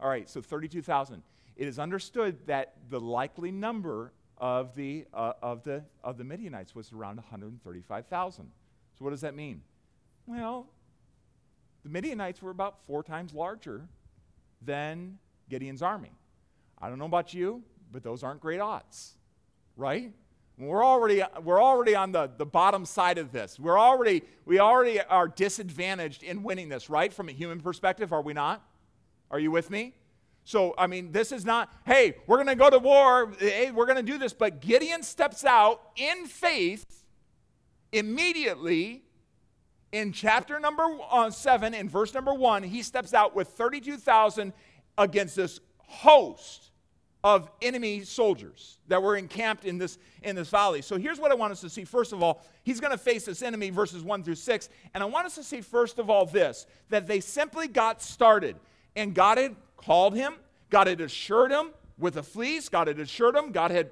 [0.00, 1.22] All right, so 32,000.
[1.56, 6.74] It is understood that the likely number of the, uh, of the, of the Midianites
[6.74, 8.50] was around 135,000.
[8.98, 9.62] So, what does that mean?
[10.26, 10.66] Well,
[11.84, 13.82] the Midianites were about four times larger
[14.62, 15.18] than
[15.48, 16.12] Gideon's army.
[16.80, 19.14] I don't know about you, but those aren't great odds,
[19.76, 20.12] right?
[20.58, 23.58] We're already, we're already on the, the bottom side of this.
[23.60, 27.12] We're already, we already are disadvantaged in winning this, right?
[27.12, 28.66] From a human perspective, are we not?
[29.30, 29.94] Are you with me?
[30.46, 33.84] So, I mean, this is not, hey, we're going to go to war, hey, we're
[33.84, 34.32] going to do this.
[34.32, 36.84] But Gideon steps out in faith
[37.90, 39.02] immediately
[39.90, 42.62] in chapter number uh, seven, in verse number one.
[42.62, 44.52] He steps out with 32,000
[44.96, 46.70] against this host
[47.24, 50.80] of enemy soldiers that were encamped in this, in this valley.
[50.80, 51.84] So here's what I want us to see.
[51.84, 54.68] First of all, he's going to face this enemy, verses 1 through 6.
[54.94, 58.54] And I want us to see, first of all, this that they simply got started.
[58.94, 60.34] And God had called him,
[60.70, 63.90] God had assured him with a fleece, God had assured him, God had,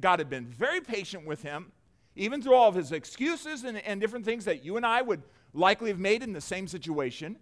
[0.00, 1.72] God had been very patient with him,
[2.14, 5.22] even through all of his excuses and, and different things that you and I would
[5.54, 7.36] likely have made in the same situation.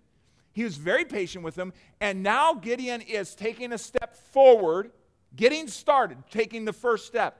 [0.53, 1.73] He was very patient with him.
[2.01, 4.91] And now Gideon is taking a step forward,
[5.37, 7.39] getting started, taking the first step.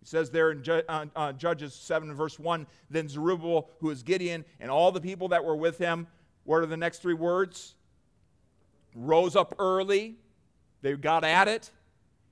[0.00, 4.44] He says there in uh, uh, Judges 7, verse 1 Then Jerubbaal, who is Gideon,
[4.60, 6.06] and all the people that were with him,
[6.44, 7.74] what are the next three words?
[8.96, 10.16] Rose up early.
[10.80, 11.70] They got at it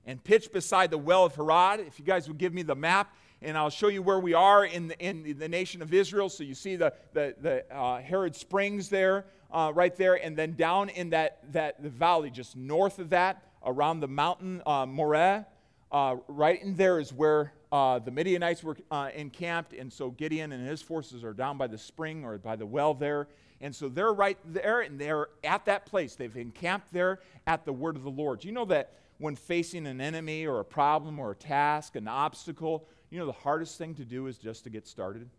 [0.05, 1.79] and pitched beside the well of Harod.
[1.81, 4.65] If you guys would give me the map, and I'll show you where we are
[4.65, 6.29] in the, in the nation of Israel.
[6.29, 10.55] So you see the, the, the uh, Harod Springs there, uh, right there, and then
[10.55, 15.45] down in that, that the valley, just north of that, around the mountain uh, Moreh,
[15.91, 19.73] uh, right in there is where uh, the Midianites were uh, encamped.
[19.73, 22.93] And so Gideon and his forces are down by the spring or by the well
[22.93, 23.27] there.
[23.65, 26.13] And so they're right there and they're at that place.
[26.13, 28.43] They've encamped there at the word of the Lord.
[28.43, 32.87] You know that when facing an enemy or a problem or a task, an obstacle,
[33.09, 35.31] you know the hardest thing to do is just to get started?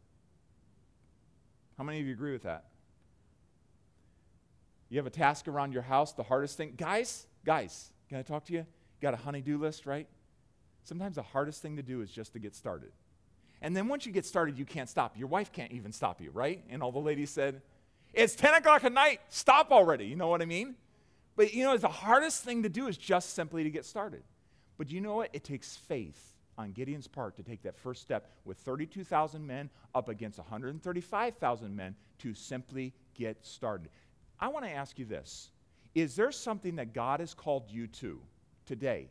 [1.79, 2.65] How many of you agree with that?
[4.89, 6.75] You have a task around your house, the hardest thing.
[6.77, 8.59] Guys, guys, can I talk to you?
[8.59, 10.09] You got a honey-do list, right?
[10.83, 12.91] Sometimes the hardest thing to do is just to get started.
[13.63, 15.17] And then once you get started, you can't stop.
[15.17, 16.65] Your wife can't even stop you, right?
[16.69, 17.63] And all the ladies said,
[18.17, 19.21] it's 10 o'clock at night.
[19.29, 20.07] Stop already.
[20.07, 20.75] You know what I mean?
[21.37, 24.23] But you know, the hardest thing to do is just simply to get started.
[24.79, 25.31] But you know what?
[25.33, 30.09] It takes faith on Gideon's part to take that first step with 32,000 men up
[30.09, 33.91] against 135,000 men to simply get started.
[34.41, 35.51] I want to ask you this
[35.95, 38.21] Is there something that God has called you to
[38.65, 39.11] today?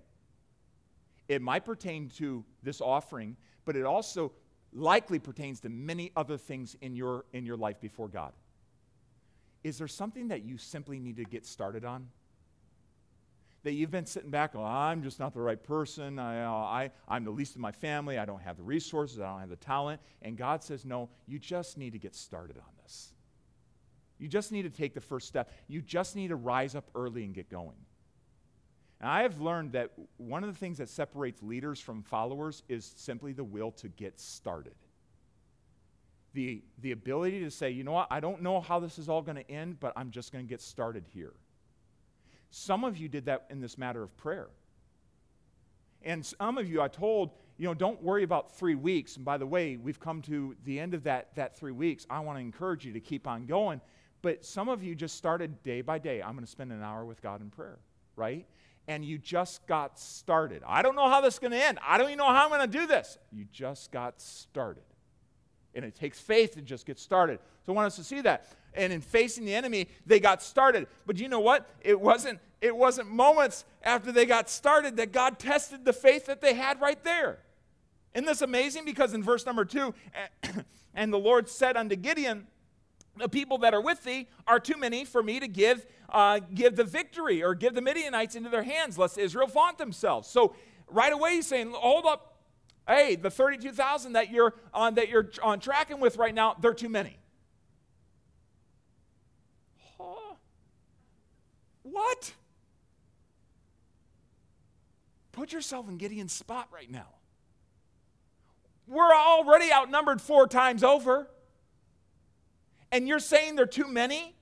[1.27, 4.31] It might pertain to this offering, but it also
[4.73, 8.33] likely pertains to many other things in your, in your life before God.
[9.65, 12.07] Is there something that you simply need to get started on?
[13.63, 16.19] That you've been sitting back, oh, I'm just not the right person.
[16.19, 18.19] I, uh, I, I'm the least of my family.
[18.19, 19.19] I don't have the resources.
[19.19, 20.01] I don't have the talent.
[20.21, 23.11] And God says, no, you just need to get started on this.
[24.19, 25.51] You just need to take the first step.
[25.67, 27.87] You just need to rise up early and get going.
[29.01, 32.93] And I have learned that one of the things that separates leaders from followers is
[32.97, 34.75] simply the will to get started
[36.35, 39.21] the, the ability to say, you know what, I don't know how this is all
[39.21, 41.33] going to end, but I'm just going to get started here.
[42.51, 44.49] Some of you did that in this matter of prayer.
[46.03, 49.15] And some of you, I told, you know, don't worry about three weeks.
[49.15, 52.05] And by the way, we've come to the end of that, that three weeks.
[52.09, 53.81] I want to encourage you to keep on going.
[54.21, 56.21] But some of you just started day by day.
[56.21, 57.79] I'm going to spend an hour with God in prayer,
[58.15, 58.45] right?
[58.87, 60.61] And you just got started.
[60.67, 61.79] I don't know how this is going to end.
[61.85, 63.17] I don't even know how I'm going to do this.
[63.31, 64.83] You just got started.
[65.75, 67.39] And it takes faith to just get started.
[67.65, 68.47] So I want us to see that.
[68.73, 70.87] And in facing the enemy, they got started.
[71.05, 71.69] But you know what?
[71.81, 76.41] It wasn't, it wasn't moments after they got started that God tested the faith that
[76.41, 77.39] they had right there.
[78.13, 78.85] Isn't this amazing?
[78.85, 79.93] Because in verse number two,
[80.95, 82.47] and the Lord said unto Gideon,
[83.17, 86.75] the people that are with thee are too many for me to give, uh, give
[86.75, 90.27] the victory or give the Midianites into their hands, lest Israel vaunt themselves.
[90.27, 90.55] So
[90.87, 92.34] right away he's saying, hold up,
[92.87, 96.89] hey, the 32,000 that you're on that you're on tracking with right now, they're too
[96.89, 97.17] many.
[99.97, 100.35] Huh?
[101.83, 102.33] What?
[105.31, 107.07] Put yourself in Gideon's spot right now.
[108.87, 111.27] We're already outnumbered four times over.
[112.91, 114.35] And you're saying they're too many?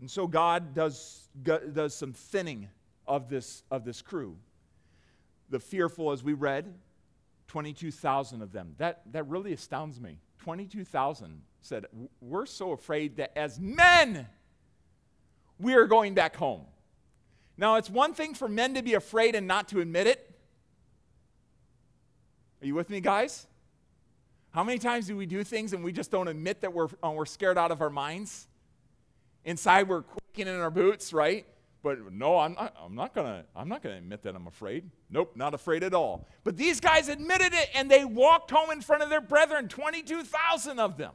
[0.00, 2.68] And so God does, does some thinning
[3.06, 4.36] of this, of this crew.
[5.50, 6.74] The fearful, as we read,
[7.48, 8.74] 22,000 of them.
[8.78, 10.20] That, that really astounds me.
[10.38, 11.86] 22,000 said,
[12.20, 14.28] We're so afraid that as men,
[15.58, 16.62] we are going back home.
[17.56, 20.24] Now, it's one thing for men to be afraid and not to admit it.
[22.62, 23.46] Are you with me, guys?
[24.50, 27.10] How many times do we do things and we just don't admit that we're, uh,
[27.10, 28.46] we're scared out of our minds?
[29.44, 31.46] Inside, we're quaking in our boots, right?
[31.82, 34.90] But no, I'm not, I'm not gonna I'm not gonna admit that I'm afraid.
[35.10, 36.26] Nope, not afraid at all.
[36.42, 40.78] But these guys admitted it and they walked home in front of their brethren, 22,000
[40.80, 41.12] of them.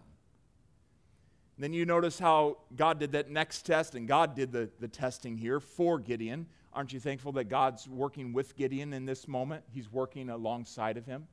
[1.57, 5.37] Then you notice how God did that next test, and God did the, the testing
[5.37, 6.47] here for Gideon.
[6.73, 9.63] Aren't you thankful that God's working with Gideon in this moment?
[9.71, 11.27] He's working alongside of him.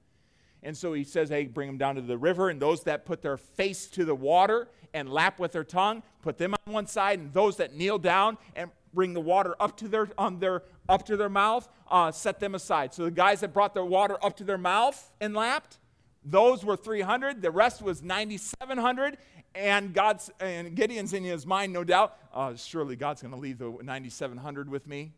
[0.63, 3.23] And so he says, Hey, bring them down to the river, and those that put
[3.23, 7.19] their face to the water and lap with their tongue, put them on one side,
[7.19, 11.07] and those that kneel down and bring the water up to their, on their, up
[11.07, 12.93] to their mouth, uh, set them aside.
[12.95, 15.79] So the guys that brought the water up to their mouth and lapped,
[16.25, 17.43] those were 300.
[17.43, 19.19] The rest was 9,700.
[19.55, 22.17] And God's and Gideon's in his mind, no doubt.
[22.33, 25.13] Uh, surely God's going to leave the 9,700 with me.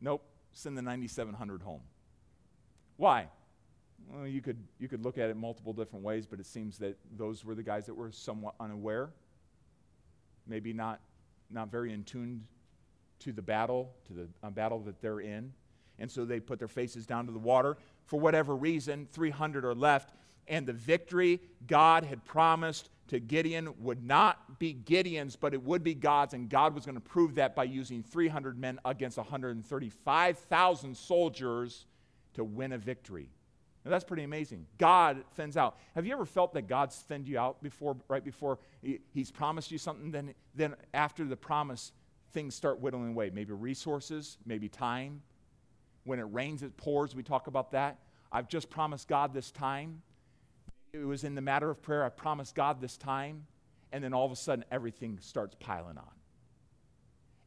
[0.00, 0.22] Nope.
[0.52, 1.80] Send the 9,700 home.
[2.96, 3.28] Why?
[4.08, 6.96] Well, you could, you could look at it multiple different ways, but it seems that
[7.16, 9.10] those were the guys that were somewhat unaware,
[10.46, 11.00] maybe not,
[11.50, 12.46] not very in tune
[13.20, 15.52] to the battle, to the uh, battle that they're in.
[15.98, 17.76] And so they put their faces down to the water.
[18.06, 20.14] For whatever reason, 300 are left.
[20.48, 25.84] And the victory God had promised to Gideon would not be Gideon's, but it would
[25.84, 26.34] be God's.
[26.34, 31.86] And God was going to prove that by using 300 men against 135,000 soldiers
[32.34, 33.28] to win a victory.
[33.84, 34.66] Now, that's pretty amazing.
[34.76, 35.78] God thins out.
[35.94, 39.70] Have you ever felt that God's thinned you out before, right before he, He's promised
[39.70, 40.10] you something?
[40.10, 41.92] Then, then after the promise,
[42.32, 43.30] things start whittling away.
[43.32, 45.22] Maybe resources, maybe time.
[46.04, 47.14] When it rains, it pours.
[47.14, 47.98] We talk about that.
[48.30, 50.02] I've just promised God this time.
[50.92, 52.04] It was in the matter of prayer.
[52.04, 53.46] I promised God this time.
[53.92, 56.10] And then all of a sudden, everything starts piling on.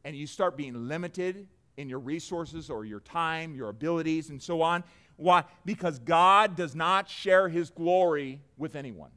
[0.04, 4.62] And you start being limited in your resources or your time, your abilities, and so
[4.62, 4.84] on.
[5.16, 5.44] Why?
[5.64, 9.10] Because God does not share his glory with anyone.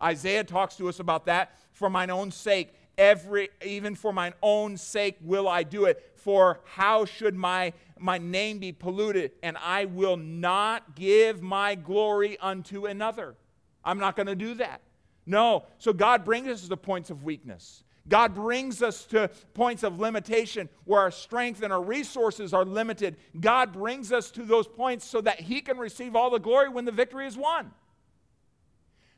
[0.00, 1.56] Isaiah talks to us about that.
[1.72, 6.12] For mine own sake, every even for mine own sake will I do it.
[6.16, 9.32] For how should my my name be polluted?
[9.42, 13.36] And I will not give my glory unto another.
[13.84, 14.80] I'm not going to do that.
[15.26, 15.64] No.
[15.78, 17.84] So God brings us to points of weakness.
[18.08, 23.16] God brings us to points of limitation where our strength and our resources are limited.
[23.40, 26.84] God brings us to those points so that He can receive all the glory when
[26.84, 27.72] the victory is won.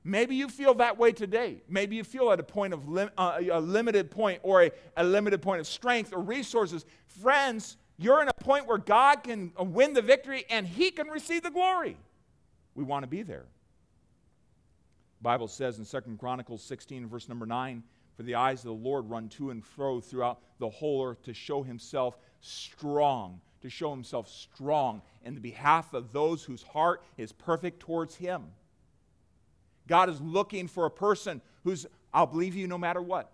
[0.06, 1.62] Maybe you feel that way today.
[1.66, 5.04] Maybe you feel at a point of lim- uh, a limited point or a, a
[5.04, 6.84] limited point of strength or resources.
[7.06, 11.42] Friends, you're in a point where God can win the victory and He can receive
[11.42, 11.96] the glory.
[12.74, 13.46] We want to be there.
[15.22, 17.82] Bible says in Second Chronicles 16, verse number 9,
[18.16, 21.34] for the eyes of the Lord run to and fro throughout the whole earth to
[21.34, 27.32] show himself strong, to show himself strong in the behalf of those whose heart is
[27.32, 28.44] perfect towards him.
[29.86, 33.32] God is looking for a person who's, I'll believe you no matter what.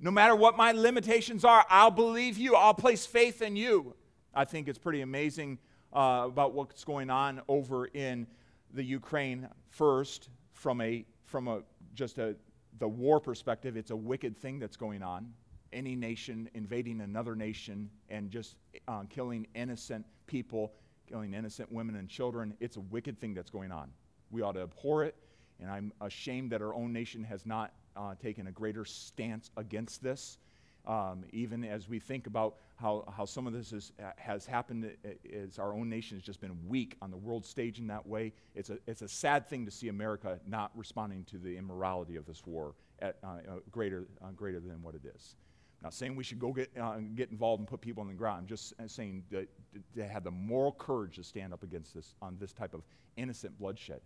[0.00, 2.54] No matter what my limitations are, I'll believe you.
[2.54, 3.94] I'll place faith in you.
[4.32, 5.58] I think it's pretty amazing
[5.92, 8.26] uh, about what's going on over in
[8.74, 11.62] the Ukraine first from a from a
[11.94, 12.36] just a
[12.78, 15.32] the war perspective, it's a wicked thing that's going on.
[15.72, 18.56] Any nation invading another nation and just
[18.86, 20.72] uh, killing innocent people,
[21.06, 23.90] killing innocent women and children, it's a wicked thing that's going on.
[24.30, 25.14] We ought to abhor it,
[25.60, 30.02] and I'm ashamed that our own nation has not uh, taken a greater stance against
[30.02, 30.38] this.
[30.86, 34.90] Um, even as we think about how, how some of this is, has happened
[35.24, 38.32] is our own nation has just been weak on the world stage in that way.
[38.54, 42.24] It's a, it's a sad thing to see America not responding to the immorality of
[42.24, 43.38] this war at, uh, uh,
[43.72, 45.34] greater, uh, greater than what it is.
[45.82, 48.40] Not saying we should go get, uh, get involved and put people on the ground.
[48.42, 49.48] I'm just saying that
[49.96, 52.82] to have the moral courage to stand up against this on this type of
[53.16, 54.00] innocent bloodshed.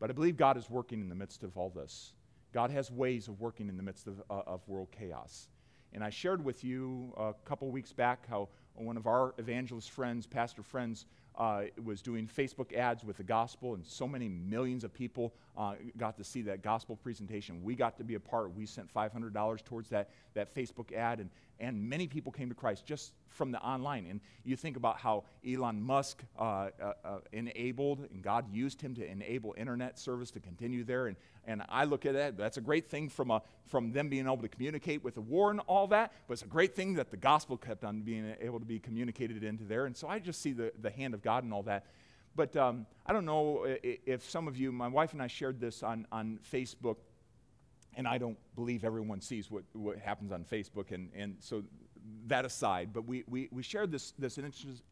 [0.00, 2.14] But I believe God is working in the midst of all this.
[2.52, 5.48] God has ways of working in the midst of, uh, of world chaos.
[5.92, 10.26] And I shared with you a couple weeks back how one of our evangelist friends,
[10.26, 14.92] pastor friends, uh, was doing Facebook ads with the gospel, and so many millions of
[14.92, 17.62] people uh, got to see that gospel presentation.
[17.64, 18.54] We got to be a part.
[18.54, 22.86] We sent $500 towards that, that Facebook ad, and, and many people came to Christ
[22.86, 24.06] just from the online.
[24.08, 28.94] And you think about how Elon Musk uh, uh, uh, enabled, and God used him
[28.94, 31.08] to enable internet service to continue there.
[31.08, 34.26] And, and I look at that, that's a great thing from, a, from them being
[34.26, 37.10] able to communicate with the war and all that, but it's a great thing that
[37.10, 39.86] the gospel kept on being able to be communicated into there.
[39.86, 41.84] And so I just see the, the hand of God and all that.
[42.38, 45.82] But um, I don't know if some of you, my wife and I shared this
[45.82, 46.98] on, on Facebook,
[47.96, 51.64] and I don't believe everyone sees what, what happens on Facebook, and, and so
[52.28, 54.38] that aside, but we, we, we shared this, this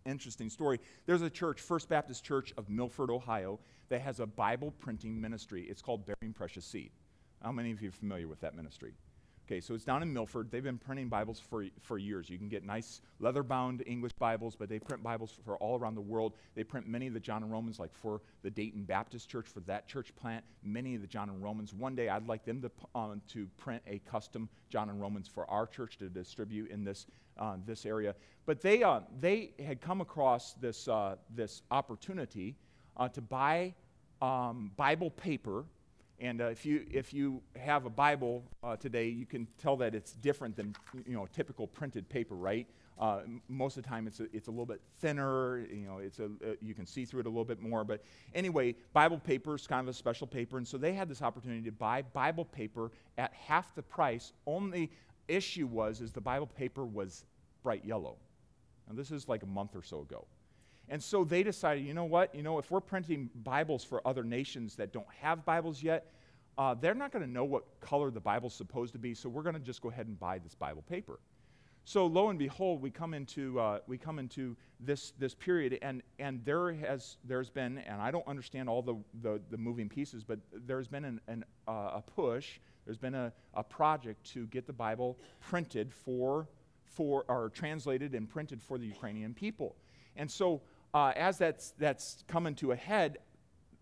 [0.05, 0.80] interesting story.
[1.07, 5.68] There's a church, First Baptist Church of Milford, Ohio, that has a Bible printing ministry.
[5.70, 6.90] It's called Bearing Precious Seed.
[7.44, 8.92] How many of you are familiar with that ministry?
[9.47, 10.51] Okay, so it's down in Milford.
[10.51, 12.28] They've been printing Bibles for, for years.
[12.28, 15.94] You can get nice leather bound English Bibles, but they print Bibles for all around
[15.94, 16.32] the world.
[16.57, 19.61] They print many of the John and Romans, like for the Dayton Baptist Church, for
[19.61, 21.72] that church plant, many of the John and Romans.
[21.72, 25.49] One day I'd like them to, um, to print a custom John and Romans for
[25.49, 27.07] our church to distribute in this,
[27.38, 28.16] uh, this area.
[28.47, 32.57] But they, uh, they had come across this, uh, this opportunity
[32.97, 33.74] uh, to buy
[34.20, 35.66] um, Bible paper
[36.19, 39.95] and uh, if, you, if you have a Bible uh, today, you can tell that
[39.95, 40.75] it's different than
[41.07, 42.67] you know, typical printed paper, right?
[42.99, 45.59] Uh, most of the time, it's a, it's a little bit thinner.
[45.59, 47.85] You know, it's a, uh, you can see through it a little bit more.
[47.85, 48.03] But
[48.35, 50.57] anyway, Bible paper is kind of a special paper.
[50.57, 54.33] And so they had this opportunity to buy Bible paper at half the price.
[54.47, 54.91] Only
[55.29, 57.27] issue was is the Bible paper was
[57.62, 58.17] bright yellow.
[58.89, 60.25] Now, this is like a month or so ago.
[60.89, 62.34] And so they decided, you know what?
[62.34, 66.12] You know, if we're printing Bibles for other nations that don't have Bibles yet,
[66.59, 69.43] uh, they're not going to know what color the Bible's supposed to be, so we're
[69.43, 71.18] going to just go ahead and buy this Bible paper.
[71.84, 76.03] So lo and behold, we come into, uh, we come into this, this period, and,
[76.18, 80.24] and there has, there's been, and I don't understand all the, the, the moving pieces,
[80.24, 84.66] but there's been an, an, uh, a push, there's been a, a project to get
[84.66, 86.49] the Bible printed for,
[86.84, 89.76] for, or translated and printed for the Ukrainian people.
[90.16, 90.62] And so
[90.97, 93.18] uh, as that's, that's coming to a head,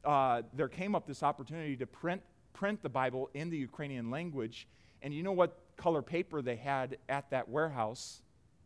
[0.05, 2.21] uh, there came up this opportunity to print,
[2.53, 4.67] print the Bible in the Ukrainian language.
[5.01, 8.21] And you know what color paper they had at that warehouse?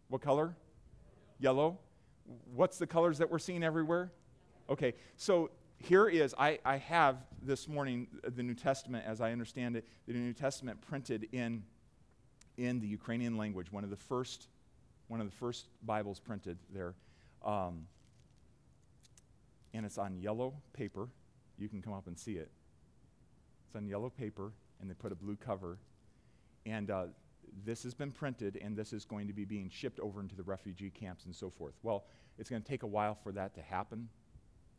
[0.09, 0.57] What color?
[1.38, 1.78] Yellow.
[2.55, 4.12] What's the colors that we're seeing everywhere?
[4.70, 9.76] Okay, so here is, I, I have this morning the New Testament, as I understand
[9.76, 11.64] it, the New Testament printed in,
[12.57, 14.49] in the Ukrainian language, one of the first,
[15.09, 16.94] one of the first Bibles printed there.
[17.44, 17.84] Um,
[19.79, 21.09] and it's on yellow paper.
[21.57, 22.51] You can come up and see it.
[23.68, 24.51] It's on yellow paper,
[24.81, 25.79] and they put a blue cover.
[26.66, 27.05] And uh,
[27.64, 30.43] this has been printed, and this is going to be being shipped over into the
[30.43, 31.74] refugee camps and so forth.
[31.85, 32.07] Well,
[32.39, 34.09] it's going to take a while for that to happen.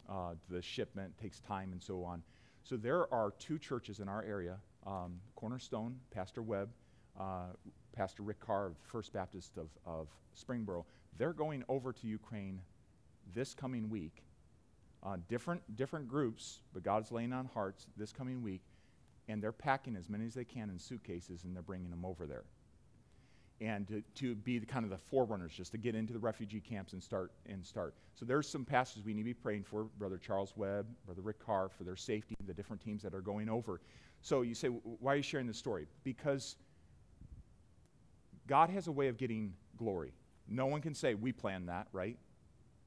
[0.09, 2.21] Uh, the shipment takes time and so on.
[2.65, 6.71] So there are two churches in our area um, Cornerstone, Pastor Webb,
[7.17, 7.47] uh,
[7.95, 10.83] Pastor Rick Carr First Baptist of, of Springboro.
[11.17, 12.59] They're going over to Ukraine
[13.33, 14.23] this coming week
[15.27, 18.61] different, different groups, but God's laying on hearts this coming week,
[19.27, 22.25] and they're packing as many as they can in suitcases and they're bringing them over
[22.25, 22.43] there.
[23.61, 26.61] And to, to be the, kind of the forerunners, just to get into the refugee
[26.61, 27.93] camps and start and start.
[28.15, 31.45] So there's some pastors we need to be praying for, Brother Charles Webb, Brother Rick
[31.45, 33.81] Carr, for their safety, the different teams that are going over.
[34.21, 35.87] So you say, why are you sharing this story?
[36.03, 36.55] Because
[38.47, 40.13] God has a way of getting glory.
[40.47, 42.17] No one can say, we planned that, right?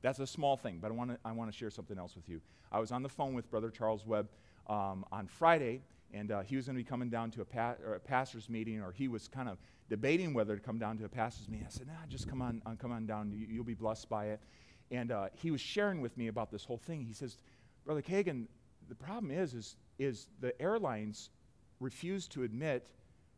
[0.02, 2.40] That's a small thing, but I want to I wanna share something else with you.
[2.70, 4.28] I was on the phone with Brother Charles Webb
[4.66, 5.82] um, on Friday,
[6.12, 8.80] and uh, he was going to be coming down to a, pa- a, pastor's meeting,
[8.80, 11.66] or he was kind of debating whether to come down to a pastor's meeting.
[11.66, 13.32] I said, nah, just come on, uh, come on down.
[13.32, 14.40] You, will be blessed by it.
[14.90, 17.04] And uh, he was sharing with me about this whole thing.
[17.04, 17.38] He says,
[17.84, 18.46] Brother Kagan,
[18.88, 21.30] the problem is, is, is the airlines
[21.80, 22.88] refuse to admit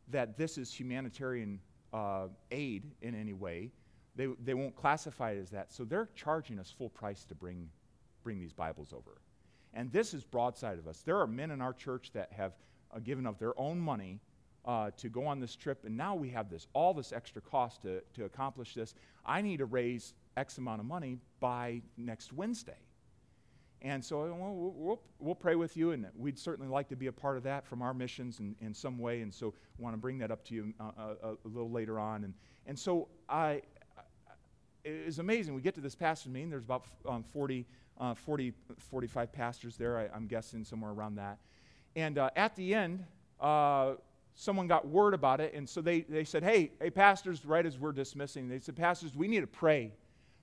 [0.09, 1.59] that this is humanitarian
[1.93, 3.71] uh, aid in any way
[4.15, 5.71] they, they won't classify it as that.
[5.71, 7.69] So they're charging us full price to bring,
[8.23, 9.21] bring these Bibles over.
[9.73, 11.01] And this is broadside of us.
[11.01, 12.53] There are men in our church that have
[12.95, 14.21] uh, given of their own money
[14.63, 17.83] uh, to go on this trip, and now we have this all this extra cost
[17.83, 18.95] to, to accomplish this.
[19.25, 22.77] I need to raise X amount of money by next Wednesday.
[23.81, 27.37] And so well, we'll, pray with you, and we'd certainly like to be a part
[27.37, 29.21] of that from our missions in, in some way.
[29.21, 31.99] And so want to bring that up to you uh, a, uh, a, little later
[31.99, 32.23] on.
[32.23, 32.33] And,
[32.65, 33.61] and so I,
[34.85, 35.55] it was amazing.
[35.55, 36.51] We get to this pastor meeting.
[36.51, 37.65] There's about um, 40,
[37.99, 41.39] uh, 40, 45 pastors there, I, am guessing somewhere around that.
[41.95, 43.03] And uh, at the end,
[43.39, 43.93] uh,
[44.35, 45.53] someone got word about it.
[45.53, 49.15] And so they, they said, hey, hey, pastors, right as we're dismissing, they said, pastors,
[49.15, 49.91] we need to pray.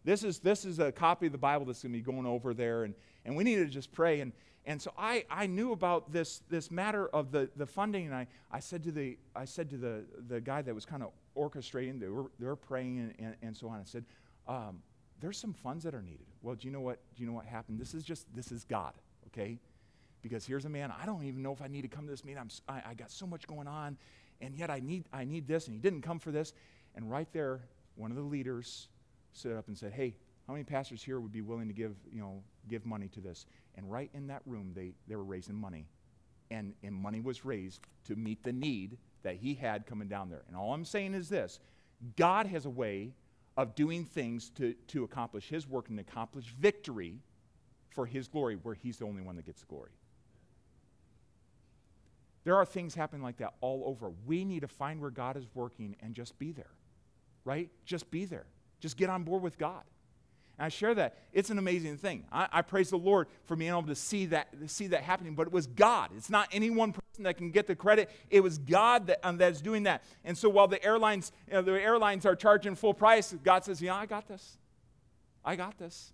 [0.04, 2.52] This is, this is a copy of the Bible that's going to be going over
[2.52, 2.82] there.
[2.82, 4.20] And, and we need to just pray.
[4.20, 4.32] And,
[4.64, 8.26] and so I, I knew about this, this matter of the, the funding, and I,
[8.50, 12.00] I said to, the, I said to the, the guy that was kind of orchestrating,
[12.00, 13.80] they were, they were praying and, and, and so on.
[13.80, 14.04] I said,
[14.48, 14.82] um,
[15.20, 16.26] there's some funds that are needed.
[16.42, 17.78] Well, do you know what, do you know what happened?
[17.78, 18.92] This is just, this is God,
[19.28, 19.58] okay?
[20.22, 22.24] Because here's a man, I don't even know if I need to come to this
[22.24, 22.40] meeting.
[22.40, 23.96] I'm, I, I got so much going on,
[24.40, 26.52] and yet I need, I need this, and he didn't come for this.
[26.94, 27.60] And right there,
[27.94, 28.88] one of the leaders
[29.32, 30.14] stood up and said, hey,
[30.46, 33.46] how many pastors here would be willing to give, you know, give money to this?
[33.76, 35.86] And right in that room, they, they were raising money.
[36.50, 40.42] And, and money was raised to meet the need that he had coming down there.
[40.48, 41.60] And all I'm saying is this
[42.16, 43.12] God has a way
[43.56, 47.18] of doing things to, to accomplish his work and accomplish victory
[47.90, 49.90] for his glory, where he's the only one that gets glory.
[52.44, 54.10] There are things happening like that all over.
[54.26, 56.70] We need to find where God is working and just be there,
[57.44, 57.70] right?
[57.84, 58.46] Just be there.
[58.80, 59.82] Just get on board with God.
[60.58, 61.18] And I share that.
[61.32, 62.24] It's an amazing thing.
[62.32, 65.34] I, I, praise the Lord for being able to see that, to see that happening,
[65.34, 66.10] but it was God.
[66.16, 68.10] It's not any one person that can get the credit.
[68.30, 70.02] It was God that, um, that's doing that.
[70.24, 73.80] And so while the airlines, you know, the airlines are charging full price, God says,
[73.82, 74.58] Yeah, I got this.
[75.44, 76.12] I got this.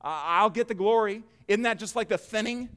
[0.00, 1.22] I'll get the glory.
[1.46, 2.68] Isn't that just like the thinning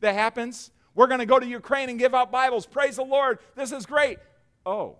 [0.00, 0.70] that happens?
[0.94, 2.66] We're going to go to Ukraine and give out Bibles.
[2.66, 3.38] Praise the Lord.
[3.54, 4.18] This is great.
[4.64, 4.96] Oh,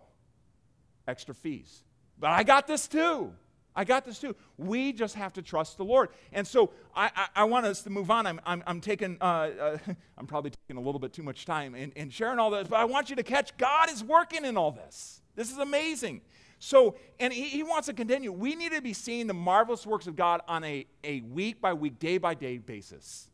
[1.08, 1.82] extra fees.
[2.18, 3.32] But I got this too.
[3.74, 4.34] I got this too.
[4.58, 6.08] We just have to trust the Lord.
[6.32, 8.26] And so I, I, I want us to move on.
[8.26, 9.78] I'm, I'm, I'm taking, uh, uh,
[10.18, 12.78] I'm probably taking a little bit too much time in, in sharing all this, but
[12.78, 15.22] I want you to catch God is working in all this.
[15.36, 16.22] This is amazing.
[16.58, 18.32] So, and he, he wants to continue.
[18.32, 21.72] We need to be seeing the marvelous works of God on a, a week by
[21.72, 23.28] week, day by day basis.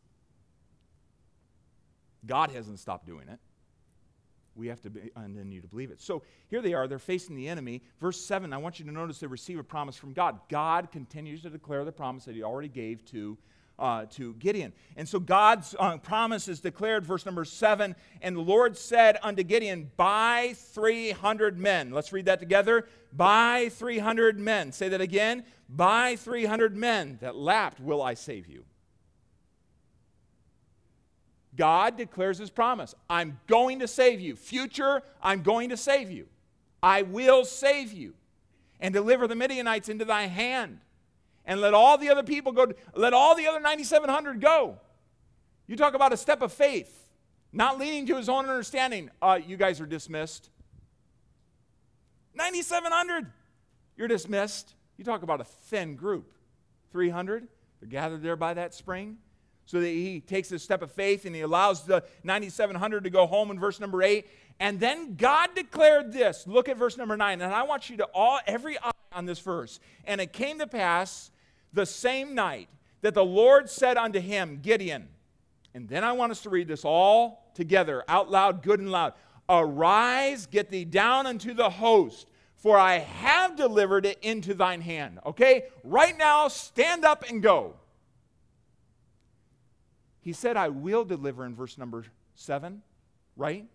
[2.25, 3.39] God hasn't stopped doing it.
[4.57, 6.01] We have to be, continue to believe it.
[6.01, 6.87] So here they are.
[6.87, 7.81] They're facing the enemy.
[7.99, 10.39] Verse 7, I want you to notice they receive a promise from God.
[10.49, 13.37] God continues to declare the promise that he already gave to,
[13.79, 14.73] uh, to Gideon.
[14.95, 17.95] And so God's uh, promise is declared, verse number 7.
[18.21, 21.91] And the Lord said unto Gideon, By 300 men.
[21.91, 22.87] Let's read that together.
[23.13, 24.71] By 300 men.
[24.71, 25.43] Say that again.
[25.69, 28.65] By 300 men that lapped will I save you.
[31.57, 34.35] God declares his promise I'm going to save you.
[34.35, 36.27] Future, I'm going to save you.
[36.81, 38.13] I will save you
[38.79, 40.79] and deliver the Midianites into thy hand.
[41.45, 44.77] And let all the other people go, let all the other 9,700 go.
[45.65, 47.09] You talk about a step of faith,
[47.51, 49.09] not leaning to his own understanding.
[49.21, 50.49] Uh, you guys are dismissed.
[52.35, 53.31] 9,700,
[53.95, 54.75] you're dismissed.
[54.97, 56.31] You talk about a thin group.
[56.91, 57.47] 300,
[57.79, 59.17] they're gathered there by that spring
[59.67, 63.27] so that he takes a step of faith and he allows the 9,700 to go
[63.27, 64.25] home in verse number 8.
[64.59, 66.47] And then God declared this.
[66.47, 67.41] Look at verse number 9.
[67.41, 69.79] And I want you to all, every eye on this verse.
[70.05, 71.31] And it came to pass
[71.73, 72.69] the same night
[73.01, 75.09] that the Lord said unto him, Gideon,
[75.73, 79.13] and then I want us to read this all together, out loud, good and loud.
[79.49, 85.19] Arise, get thee down unto the host, for I have delivered it into thine hand.
[85.25, 85.65] Okay?
[85.83, 87.75] Right now, stand up and go.
[90.27, 92.03] He said, I will deliver in verse number
[92.35, 92.81] seven,
[93.37, 93.65] right?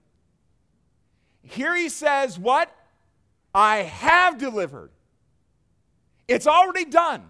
[1.42, 2.70] Here he says, What?
[3.54, 4.90] I have delivered.
[6.28, 7.22] It's already done.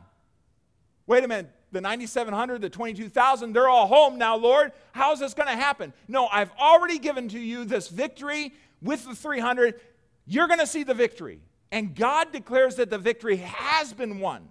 [1.07, 1.53] Wait a minute.
[1.71, 4.73] The 9,700, the 22,000, they're all home now, Lord.
[4.91, 5.93] How's this going to happen?
[6.09, 8.53] No, I've already given to you this victory
[8.83, 9.81] with the 300.
[10.27, 11.39] You're going to see the victory.
[11.71, 14.49] And God declares that the victory has been won.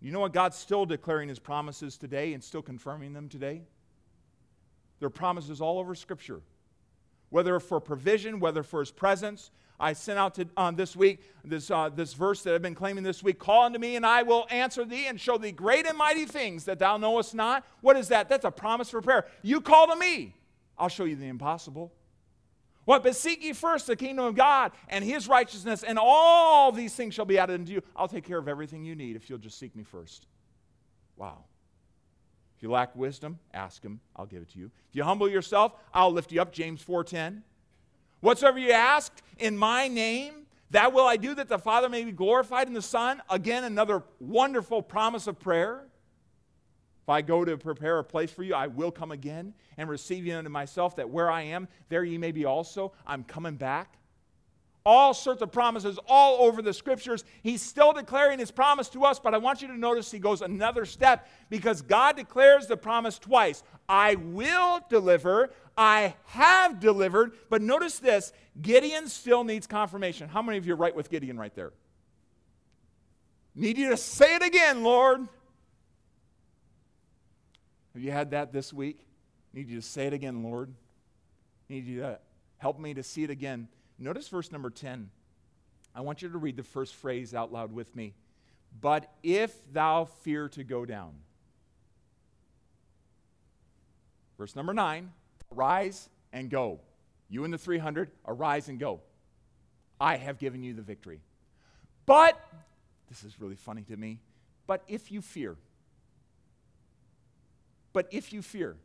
[0.00, 0.32] You know what?
[0.32, 3.62] God's still declaring his promises today and still confirming them today?
[4.98, 6.40] There are promises all over Scripture,
[7.30, 9.50] whether for provision, whether for His presence.
[9.78, 13.04] I sent out to, on this week this, uh, this verse that I've been claiming
[13.04, 15.98] this week Call unto me, and I will answer thee and show thee great and
[15.98, 17.64] mighty things that thou knowest not.
[17.82, 18.28] What is that?
[18.28, 19.26] That's a promise for prayer.
[19.42, 20.34] You call to me,
[20.78, 21.92] I'll show you the impossible.
[22.86, 23.02] What?
[23.02, 27.14] But seek ye first the kingdom of God and his righteousness, and all these things
[27.14, 27.82] shall be added unto you.
[27.96, 30.26] I'll take care of everything you need if you'll just seek me first.
[31.16, 31.44] Wow.
[32.56, 34.70] If you lack wisdom, ask him, I'll give it to you.
[34.88, 37.42] If you humble yourself, I'll lift you up, James 4:10.
[38.20, 42.12] Whatsoever you ask in my name, that will I do that the Father may be
[42.12, 43.22] glorified in the Son.
[43.28, 45.86] Again, another wonderful promise of prayer.
[47.02, 50.26] If I go to prepare a place for you, I will come again and receive
[50.26, 52.94] you unto myself, that where I am, there ye may be also.
[53.06, 53.98] I'm coming back.
[54.88, 57.24] All sorts of promises all over the scriptures.
[57.42, 60.42] He's still declaring his promise to us, but I want you to notice he goes
[60.42, 67.32] another step because God declares the promise twice I will deliver, I have delivered.
[67.50, 68.32] But notice this
[68.62, 70.28] Gideon still needs confirmation.
[70.28, 71.72] How many of you are right with Gideon right there?
[73.56, 75.26] Need you to say it again, Lord.
[77.94, 79.04] Have you had that this week?
[79.52, 80.72] Need you to say it again, Lord.
[81.68, 82.20] Need you to
[82.58, 83.66] help me to see it again.
[83.98, 85.10] Notice verse number 10.
[85.94, 88.14] I want you to read the first phrase out loud with me.
[88.80, 91.14] But if thou fear to go down.
[94.38, 95.10] Verse number 9
[95.54, 96.80] Arise and go.
[97.28, 99.00] You and the 300, arise and go.
[100.00, 101.20] I have given you the victory.
[102.04, 102.40] But,
[103.08, 104.20] this is really funny to me,
[104.66, 105.56] but if you fear,
[107.92, 108.76] but if you fear.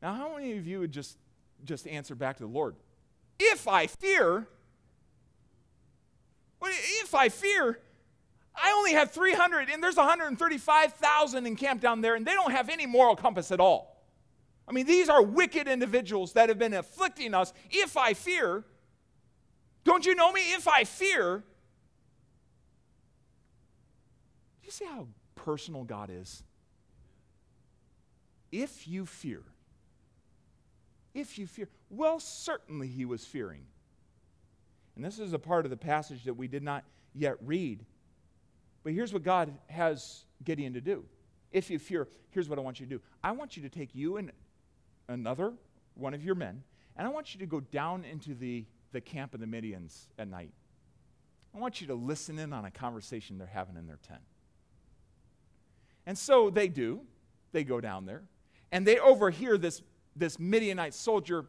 [0.00, 1.18] Now, how many of you would just,
[1.64, 2.76] just answer back to the Lord?
[3.42, 4.46] If I fear,
[6.62, 7.80] if I fear,
[8.54, 12.84] I only have 300 and there's 135,000 encamped down there and they don't have any
[12.84, 13.96] moral compass at all.
[14.68, 17.54] I mean, these are wicked individuals that have been afflicting us.
[17.70, 18.64] If I fear,
[19.84, 20.42] don't you know me?
[20.52, 21.38] If I fear,
[24.60, 26.42] do you see how personal God is?
[28.52, 29.42] If you fear,
[31.20, 33.62] if you fear, well, certainly he was fearing.
[34.96, 37.84] And this is a part of the passage that we did not yet read.
[38.82, 41.04] But here's what God has Gideon to do.
[41.52, 43.94] If you fear, here's what I want you to do I want you to take
[43.94, 44.32] you and
[45.08, 45.52] another
[45.94, 46.62] one of your men,
[46.96, 50.28] and I want you to go down into the, the camp of the Midians at
[50.28, 50.52] night.
[51.54, 54.20] I want you to listen in on a conversation they're having in their tent.
[56.06, 57.00] And so they do.
[57.52, 58.22] They go down there
[58.72, 59.82] and they overhear this,
[60.16, 61.46] this Midianite soldier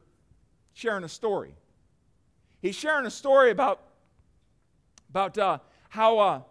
[0.73, 1.55] sharing a story.
[2.61, 3.81] He's sharing a story about,
[5.09, 5.57] about uh,
[5.89, 6.41] how, uh,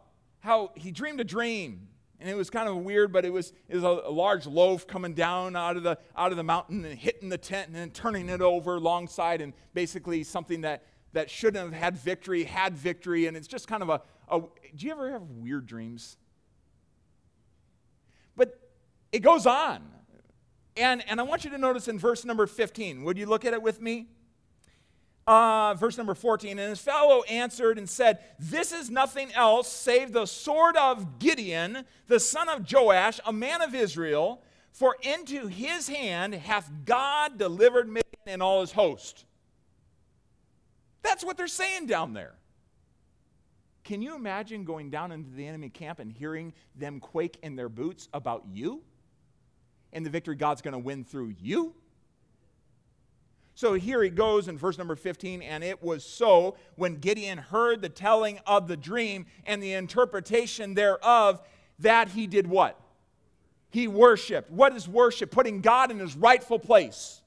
[0.41, 1.89] how he dreamed a dream.
[2.19, 4.87] And it was kind of weird, but it was, it was a, a, large loaf
[4.87, 7.91] coming down out of, the, out of the mountain and hitting the tent and then
[7.91, 10.85] turning it over alongside, and basically something that,
[11.15, 13.27] that shouldn't have had victory had victory.
[13.27, 14.41] And it's just kind of a, a
[14.77, 16.19] do you ever have weird dreams?
[18.37, 18.59] But
[19.13, 19.83] it goes on.
[20.77, 23.53] And, and I want you to notice in verse number 15, would you look at
[23.53, 24.09] it with me?
[25.27, 30.13] Uh, verse number 14, and his fellow answered and said, This is nothing else save
[30.13, 34.43] the sword of Gideon, the son of Joash, a man of Israel,
[34.73, 39.25] for into his hand hath God delivered Midian and all his host.
[41.03, 42.35] That's what they're saying down there.
[43.85, 47.69] Can you imagine going down into the enemy camp and hearing them quake in their
[47.69, 48.83] boots about you?
[49.93, 51.75] And the victory God's going to win through you.
[53.55, 57.83] So here he goes in verse number 15, and it was so when Gideon heard
[57.83, 61.43] the telling of the dream and the interpretation thereof
[61.81, 62.81] that he did what?
[63.71, 64.51] He worshiped.
[64.51, 65.31] What is worship?
[65.31, 67.21] Putting God in his rightful place.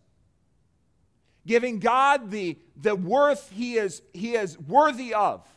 [1.46, 5.48] Giving God the, the worth he is, he is worthy of.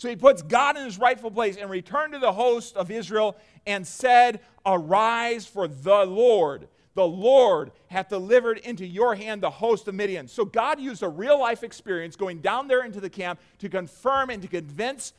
[0.00, 3.36] So he puts God in his rightful place and returned to the host of Israel
[3.66, 6.68] and said, Arise for the Lord.
[6.94, 10.26] The Lord hath delivered into your hand the host of Midian.
[10.26, 14.30] So God used a real life experience going down there into the camp to confirm
[14.30, 15.12] and to convince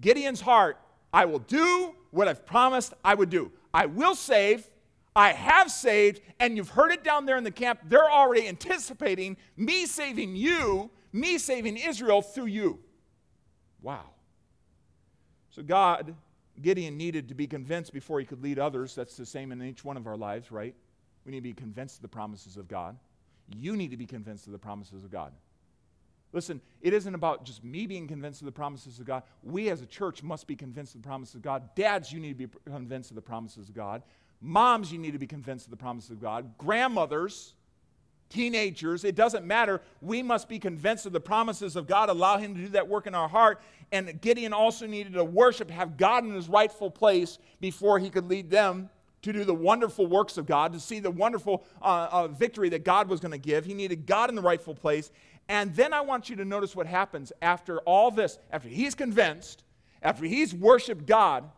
[0.00, 0.80] Gideon's heart
[1.12, 3.52] I will do what I've promised I would do.
[3.72, 4.68] I will save.
[5.14, 7.82] I have saved, and you've heard it down there in the camp.
[7.84, 12.80] They're already anticipating me saving you, me saving Israel through you.
[13.88, 14.04] Wow.
[15.48, 16.14] So God,
[16.60, 18.94] Gideon needed to be convinced before he could lead others.
[18.94, 20.74] That's the same in each one of our lives, right?
[21.24, 22.98] We need to be convinced of the promises of God.
[23.56, 25.32] You need to be convinced of the promises of God.
[26.34, 29.22] Listen, it isn't about just me being convinced of the promises of God.
[29.42, 31.74] We as a church must be convinced of the promises of God.
[31.74, 34.02] Dads, you need to be convinced of the promises of God.
[34.42, 36.58] Moms, you need to be convinced of the promises of God.
[36.58, 37.54] Grandmothers,
[38.28, 39.80] teenagers, it doesn't matter.
[40.00, 43.06] We must be convinced of the promises of God, allow Him to do that work
[43.06, 43.60] in our heart.
[43.92, 48.28] And Gideon also needed to worship, have God in His rightful place before he could
[48.28, 48.90] lead them
[49.22, 52.84] to do the wonderful works of God, to see the wonderful uh, uh, victory that
[52.84, 53.64] God was going to give.
[53.64, 55.10] He needed God in the rightful place.
[55.48, 59.64] And then I want you to notice what happens after all this, after he's convinced,
[60.02, 61.50] after he's worshiped God,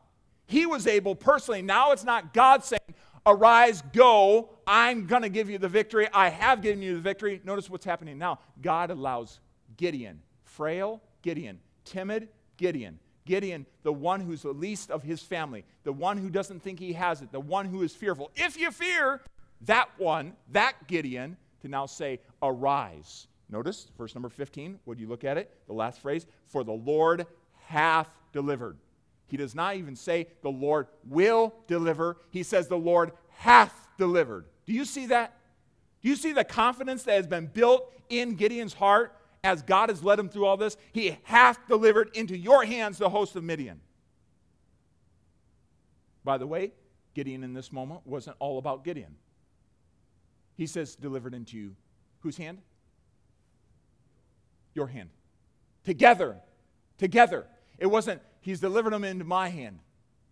[0.47, 2.81] he was able personally, now it's not God saying,
[3.27, 6.07] Arise, go, I'm going to give you the victory.
[6.15, 7.41] I have given you the victory.
[7.45, 8.39] Notice what's happening now.
[8.63, 9.41] God allows
[9.77, 15.93] Gideon, frail Gideon, timid Gideon, Gideon, the one who's the least of his family, the
[15.93, 18.31] one who doesn't think he has it, the one who is fearful.
[18.37, 19.21] If you fear,
[19.63, 23.27] that one, that Gideon, to now say, Arise.
[23.51, 25.51] Notice, verse number 15, would you look at it?
[25.67, 27.27] The last phrase, For the Lord
[27.67, 28.77] hath delivered.
[29.27, 32.19] He does not even say, The Lord will deliver.
[32.31, 34.47] He says, The Lord hath delivered.
[34.67, 35.37] Do you see that?
[36.03, 40.03] Do you see the confidence that has been built in Gideon's heart as God has
[40.03, 40.77] led him through all this?
[40.93, 43.81] He hath delivered into your hands the host of Midian.
[46.25, 46.73] By the way,
[47.15, 49.15] Gideon in this moment wasn't all about Gideon.
[50.57, 51.77] He says, delivered into you.
[52.21, 52.59] Whose hand?
[54.75, 55.11] Your hand.
[55.85, 56.37] Together.
[56.99, 57.47] Together.
[57.79, 59.81] It wasn't, he's delivered them into my hand.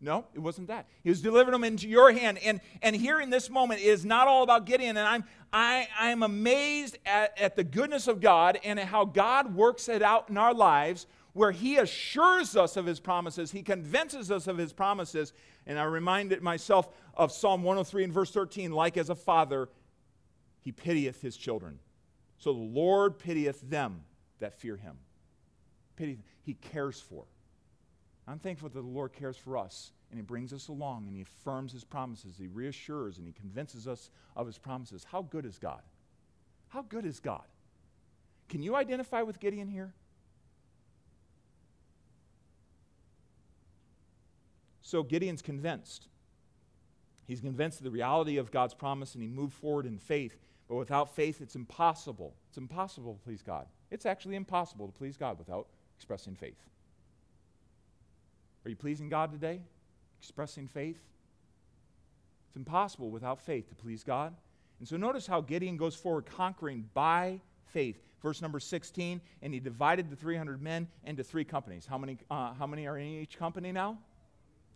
[0.01, 0.87] No, it wasn't that.
[1.03, 2.39] He was delivering them into your hand.
[2.39, 4.97] And, and here in this moment is not all about Gideon.
[4.97, 9.89] And I'm, I, I'm amazed at, at the goodness of God and how God works
[9.89, 13.51] it out in our lives where He assures us of His promises.
[13.51, 15.33] He convinces us of His promises.
[15.67, 19.69] And I reminded myself of Psalm 103 and verse 13 like as a father,
[20.61, 21.81] He pitieth His children.
[22.39, 24.03] So the Lord pitieth them
[24.39, 24.97] that fear Him.
[25.97, 27.25] Pity, he cares for.
[28.29, 31.23] I'm thankful that the Lord cares for us and He brings us along and He
[31.23, 32.37] affirms His promises.
[32.39, 35.05] He reassures and He convinces us of His promises.
[35.11, 35.81] How good is God?
[36.69, 37.45] How good is God?
[38.49, 39.95] Can you identify with Gideon here?
[44.83, 46.09] So Gideon's convinced.
[47.27, 50.39] He's convinced of the reality of God's promise and he moved forward in faith.
[50.67, 52.35] But without faith, it's impossible.
[52.49, 53.67] It's impossible to please God.
[53.91, 55.67] It's actually impossible to please God without
[55.97, 56.57] expressing faith.
[58.69, 59.63] Are you pleasing God today?
[60.21, 61.01] Expressing faith?
[62.49, 64.35] It's impossible without faith to please God.
[64.79, 67.99] And so notice how Gideon goes forward conquering by faith.
[68.23, 71.87] Verse number 16, and he divided the 300 men into three companies.
[71.87, 73.97] How many, uh, how many are in each company now?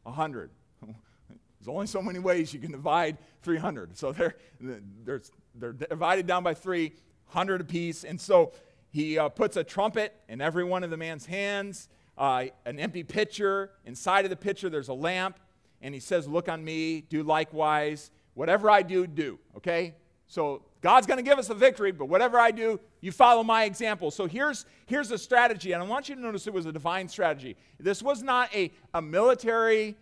[0.05, 0.49] 100.
[1.29, 3.99] There's only so many ways you can divide 300.
[3.99, 5.21] So they're, they're,
[5.55, 8.05] they're divided down by 300 apiece.
[8.05, 8.53] And so
[8.89, 13.03] he uh, puts a trumpet in every one of the man's hands uh, an empty
[13.03, 13.71] pitcher.
[13.85, 15.39] Inside of the pitcher, there's a lamp.
[15.81, 18.11] And he says, Look on me, do likewise.
[18.35, 19.39] Whatever I do, do.
[19.57, 19.95] Okay?
[20.27, 23.65] So God's going to give us the victory, but whatever I do, you follow my
[23.65, 24.11] example.
[24.11, 27.09] So here's, here's a strategy, and I want you to notice it was a divine
[27.09, 27.57] strategy.
[27.79, 29.97] This was not a, a military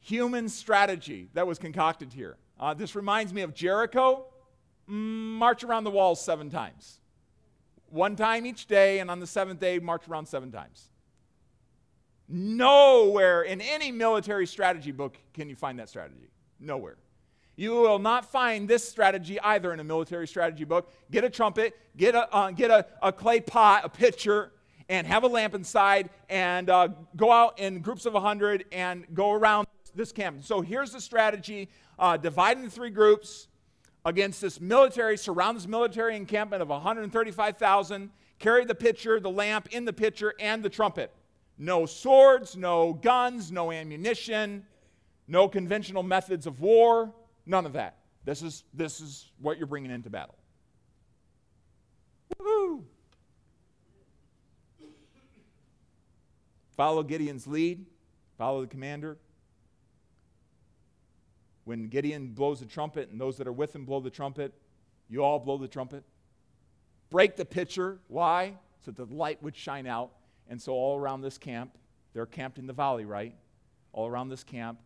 [0.00, 2.36] human strategy that was concocted here.
[2.58, 4.24] Uh, this reminds me of Jericho.
[4.88, 7.00] Mm, march around the walls seven times.
[7.90, 10.88] One time each day, and on the seventh day, march around seven times.
[12.28, 16.28] Nowhere in any military strategy book can you find that strategy.
[16.58, 16.96] Nowhere.
[17.56, 20.92] You will not find this strategy either in a military strategy book.
[21.10, 24.52] Get a trumpet, get a, uh, get a, a, clay pot, a pitcher,
[24.88, 29.32] and have a lamp inside, and uh, go out in groups of 100 and go
[29.32, 30.44] around this camp.
[30.44, 33.48] So here's the strategy uh, divide into three groups
[34.04, 39.84] against this military, surround this military encampment of 135,000, carry the pitcher, the lamp in
[39.86, 41.10] the pitcher, and the trumpet.
[41.58, 44.66] No swords, no guns, no ammunition,
[45.26, 47.14] no conventional methods of war,
[47.46, 47.96] none of that.
[48.24, 50.34] This is, this is what you're bringing into battle.
[56.76, 57.86] Follow Gideon's lead,
[58.36, 59.16] follow the commander.
[61.64, 64.52] When Gideon blows the trumpet and those that are with him blow the trumpet,
[65.08, 66.04] you all blow the trumpet.
[67.10, 67.98] Break the pitcher.
[68.08, 68.54] Why?
[68.84, 70.12] So that the light would shine out
[70.48, 71.76] and so, all around this camp,
[72.12, 73.34] they're camped in the valley, right?
[73.92, 74.78] All around this camp,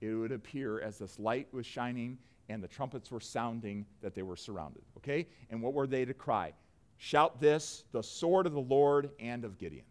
[0.00, 2.18] it would appear as this light was shining
[2.48, 5.26] and the trumpets were sounding that they were surrounded, okay?
[5.50, 6.52] And what were they to cry?
[6.98, 9.84] Shout this, the sword of the Lord and of Gideon.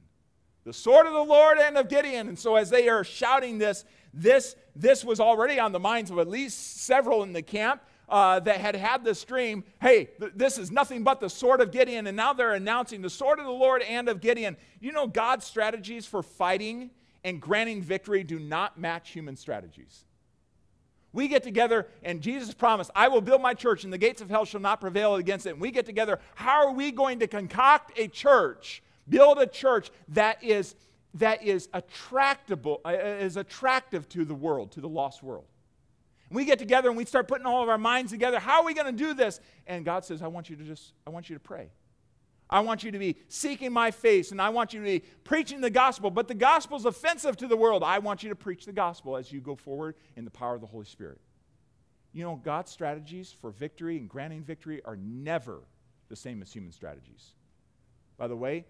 [0.66, 2.28] The sword of the Lord and of Gideon.
[2.28, 6.20] And so, as they are shouting this, this, this was already on the minds of
[6.20, 10.58] at least several in the camp uh, that had had this dream hey, th- this
[10.58, 12.08] is nothing but the sword of Gideon.
[12.08, 14.58] And now they're announcing the sword of the Lord and of Gideon.
[14.80, 16.92] You know, God's strategies for fighting
[17.24, 20.06] and granting victory do not match human strategies.
[21.12, 24.30] We get together, and Jesus promised, I will build my church, and the gates of
[24.30, 25.52] hell shall not prevail against it.
[25.52, 29.90] And we get together, how are we going to concoct a church, build a church
[30.10, 30.76] that is,
[31.16, 35.46] that is attractable, uh, is attractive to the world, to the lost world?
[36.30, 38.40] We get together and we start putting all of our minds together.
[38.40, 39.40] How are we going to do this?
[39.68, 41.72] And God says, I want you to just, I want you to pray.
[42.50, 45.62] I want you to be seeking my face and I want you to be preaching
[45.62, 46.10] the gospel.
[46.10, 47.84] But the gospel is offensive to the world.
[47.84, 50.62] I want you to preach the gospel as you go forward in the power of
[50.62, 51.20] the Holy Spirit.
[52.12, 55.62] You know, God's strategies for victory and granting victory are never
[56.10, 57.34] the same as human strategies.
[58.18, 58.66] By the way,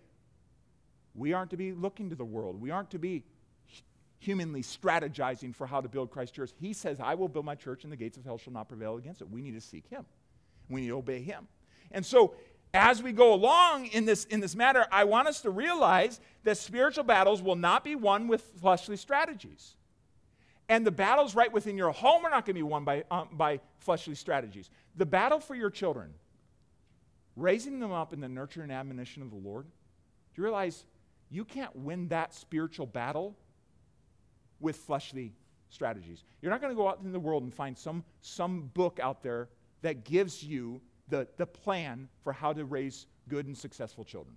[1.16, 2.62] We aren't to be looking to the world.
[2.62, 3.24] We aren't to be
[4.20, 6.52] humanly strategizing for how to build Christ's church.
[6.60, 8.98] He says, I will build my church and the gates of hell shall not prevail
[8.98, 9.30] against it.
[9.30, 10.06] We need to seek him.
[10.70, 11.48] We need to obey him.
[11.92, 12.36] And so
[12.74, 16.58] as we go along in this, in this matter, I want us to realize that
[16.58, 19.76] spiritual battles will not be won with fleshly strategies.
[20.68, 23.30] And the battles right within your home are not going to be won by, um,
[23.32, 24.70] by fleshly strategies.
[24.98, 26.14] The battle for your children,
[27.36, 30.86] raising them up in the nurture and admonition of the Lord, do you realize
[31.32, 33.36] you can't win that spiritual battle
[34.60, 35.34] with fleshly
[35.70, 36.24] strategies?
[36.42, 39.24] You're not going to go out in the world and find some, some book out
[39.24, 39.50] there
[39.82, 44.36] that gives you the, the plan for how to raise good and successful children.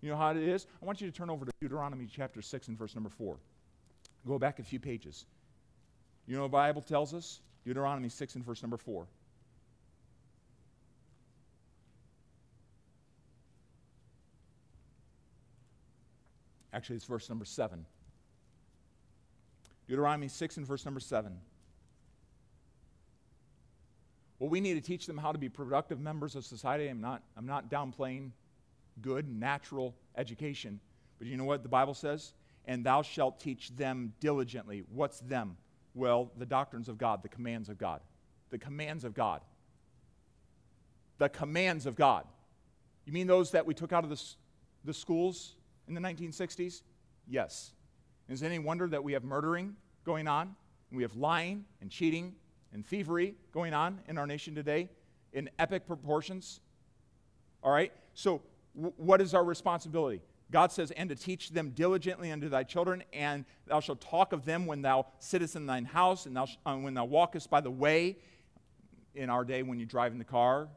[0.00, 0.66] You know how it is?
[0.82, 3.38] I want you to turn over to Deuteronomy chapter 6 and verse number 4.
[4.26, 5.26] Go back a few pages.
[6.26, 7.40] You know the Bible tells us?
[7.64, 9.06] Deuteronomy 6 and verse number 4.
[16.72, 17.86] Actually, it's verse number 7.
[19.88, 21.32] Deuteronomy 6 and verse number 7.
[24.38, 26.88] Well, we need to teach them how to be productive members of society.
[26.88, 28.30] I'm not, I'm not downplaying
[29.00, 30.80] good, natural education.
[31.18, 32.34] But you know what the Bible says?
[32.66, 34.82] And thou shalt teach them diligently.
[34.92, 35.56] What's them?
[35.94, 38.00] Well, the doctrines of God, the commands of God.
[38.50, 39.40] The commands of God.
[41.18, 42.26] The commands of God.
[43.06, 44.22] You mean those that we took out of the,
[44.84, 45.54] the schools
[45.88, 46.82] in the 1960s?
[47.26, 47.72] Yes.
[48.28, 50.56] Is it any wonder that we have murdering going on?
[50.92, 52.34] We have lying and cheating
[52.72, 54.88] and thievery going on in our nation today
[55.32, 56.60] in epic proportions.
[57.62, 57.92] All right?
[58.14, 58.42] So,
[58.74, 60.22] w- what is our responsibility?
[60.50, 64.44] God says, and to teach them diligently unto thy children, and thou shalt talk of
[64.44, 67.60] them when thou sittest in thine house, and thou sh- uh, when thou walkest by
[67.60, 68.16] the way,
[69.14, 70.68] in our day when you drive in the car,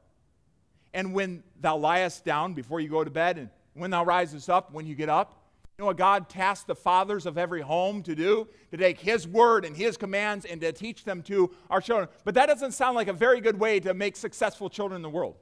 [0.94, 4.72] and when thou liest down before you go to bed, and when thou risest up,
[4.72, 5.39] when you get up.
[5.80, 8.50] You know what God tasked the fathers of every home to do?
[8.72, 12.10] To take His word and His commands and to teach them to our children.
[12.26, 15.10] But that doesn't sound like a very good way to make successful children in the
[15.10, 15.38] world.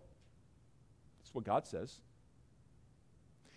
[1.17, 2.01] That's what God says.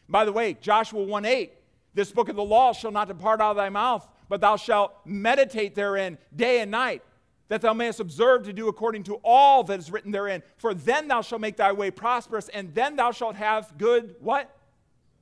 [0.08, 1.52] By the way, Joshua 1 8,
[1.92, 4.94] this book of the law shall not depart out of thy mouth, but thou shalt
[5.04, 7.02] meditate therein day and night,
[7.48, 10.42] that thou mayest observe to do according to all that is written therein.
[10.56, 14.50] For then thou shalt make thy way prosperous, and then thou shalt have good what?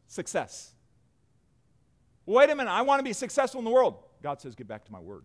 [0.07, 0.77] Success.
[2.29, 3.97] Wait a minute, I want to be successful in the world.
[4.22, 5.24] God says, Get back to my word.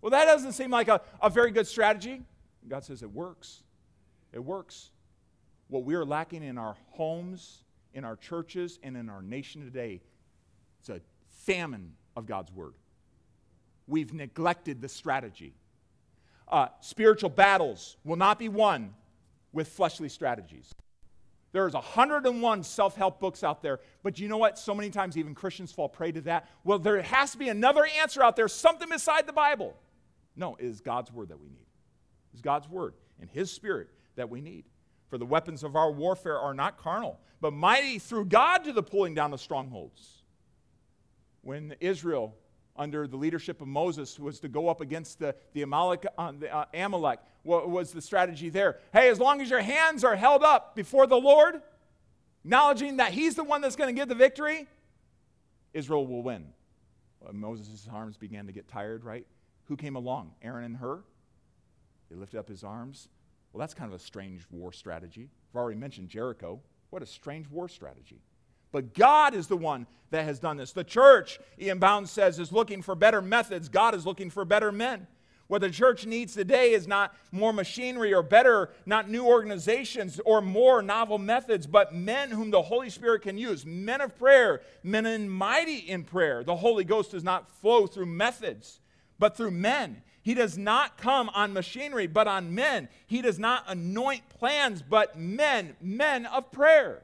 [0.00, 2.22] Well, that doesn't seem like a, a very good strategy.
[2.66, 3.62] God says, It works.
[4.32, 4.90] It works.
[5.68, 7.62] What we are lacking in our homes,
[7.94, 10.00] in our churches, and in our nation today
[10.80, 11.00] it's a
[11.44, 12.74] famine of God's word.
[13.86, 15.54] We've neglected the strategy.
[16.48, 18.92] Uh, spiritual battles will not be won
[19.52, 20.74] with fleshly strategies.
[21.56, 24.58] There's 101 self help books out there, but you know what?
[24.58, 26.50] So many times even Christians fall prey to that.
[26.64, 29.74] Well, there has to be another answer out there, something beside the Bible.
[30.36, 31.64] No, it is God's word that we need.
[32.34, 32.92] It's God's word
[33.22, 34.66] and His Spirit that we need.
[35.08, 38.82] For the weapons of our warfare are not carnal, but mighty through God to the
[38.82, 40.24] pulling down of strongholds.
[41.40, 42.34] When Israel
[42.78, 46.54] under the leadership of Moses was to go up against the, the, Amalek, uh, the
[46.54, 47.20] uh, Amalek.
[47.42, 48.78] What was the strategy there?
[48.92, 51.62] Hey, as long as your hands are held up before the Lord,
[52.44, 54.66] acknowledging that He's the one that's going to give the victory,
[55.72, 56.46] Israel will win.
[57.20, 59.26] Well, Moses' arms began to get tired, right?
[59.64, 60.32] Who came along?
[60.42, 61.02] Aaron and Hur?
[62.08, 63.08] He lifted up his arms.
[63.52, 65.30] Well, that's kind of a strange war strategy.
[65.50, 66.60] I've already mentioned Jericho.
[66.90, 68.20] What a strange war strategy.
[68.72, 70.72] But God is the one that has done this.
[70.72, 73.68] The church, Ian Bounds says, is looking for better methods.
[73.68, 75.06] God is looking for better men.
[75.48, 80.40] What the church needs today is not more machinery or better, not new organizations or
[80.40, 83.64] more novel methods, but men whom the Holy Spirit can use.
[83.64, 86.42] Men of prayer, men in mighty in prayer.
[86.42, 88.80] The Holy Ghost does not flow through methods,
[89.20, 90.02] but through men.
[90.22, 92.88] He does not come on machinery, but on men.
[93.06, 97.02] He does not anoint plans, but men, men of prayer.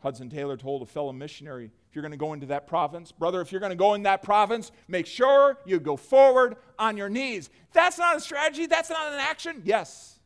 [0.00, 3.40] Hudson Taylor told a fellow missionary, if you're going to go into that province, brother,
[3.40, 7.08] if you're going to go in that province, make sure you go forward on your
[7.08, 7.50] knees.
[7.72, 9.62] That's not a strategy, that's not an action.
[9.64, 10.18] Yes.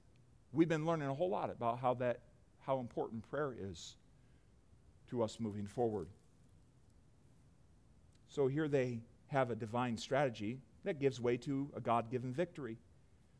[0.52, 2.20] We've been learning a whole lot about how that
[2.66, 3.96] how important prayer is
[5.10, 6.08] to us moving forward.
[8.28, 12.78] So here they have a divine strategy that gives way to a God-given victory.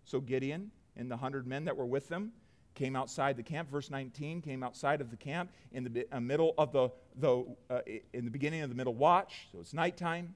[0.04, 2.32] So Gideon and the 100 men that were with them
[2.74, 6.54] came outside the camp verse 19 came outside of the camp in the uh, middle
[6.58, 7.80] of the, the uh,
[8.12, 10.34] in the beginning of the middle watch so it's nighttime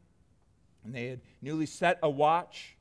[0.84, 2.76] and they had newly set a watch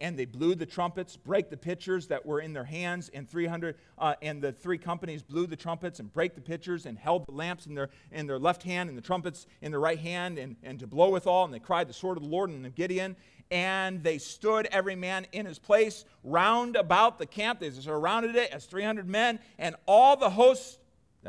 [0.00, 3.76] and they blew the trumpets, break the pitchers that were in their hands, and 300
[3.98, 7.32] uh, and the three companies blew the trumpets and break the pitchers and held the
[7.32, 10.56] lamps in their in their left hand and the trumpets in their right hand and,
[10.62, 13.16] and to blow withal, and they cried the sword of the Lord and of Gideon.
[13.50, 17.60] And they stood every man in his place round about the camp.
[17.60, 20.78] They surrounded it as 300 men, and all the hosts,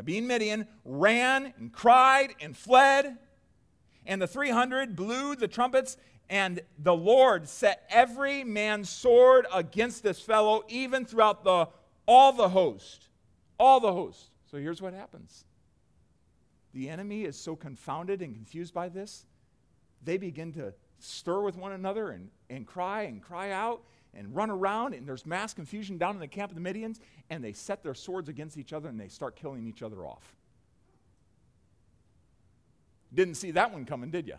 [0.04, 3.18] being Midian, ran and cried and fled.
[4.06, 5.98] And the 300 blew the trumpets
[6.30, 11.68] and the Lord set every man's sword against this fellow, even throughout the,
[12.06, 13.08] all the host.
[13.60, 14.30] All the host.
[14.50, 15.44] So here's what happens
[16.72, 19.26] the enemy is so confounded and confused by this,
[20.04, 23.82] they begin to stir with one another and, and cry and cry out
[24.14, 27.44] and run around, and there's mass confusion down in the camp of the Midians, and
[27.44, 30.36] they set their swords against each other and they start killing each other off.
[33.14, 34.36] Didn't see that one coming, did you?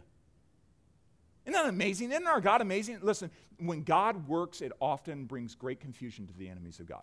[1.44, 2.12] Isn't that amazing?
[2.12, 2.98] Isn't our God amazing?
[3.02, 7.02] Listen, when God works, it often brings great confusion to the enemies of God.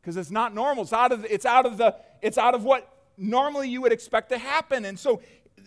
[0.00, 0.84] Because it's not normal.
[0.84, 4.30] It's out of it's out of the it's out of what normally you would expect
[4.30, 4.86] to happen.
[4.86, 5.20] And so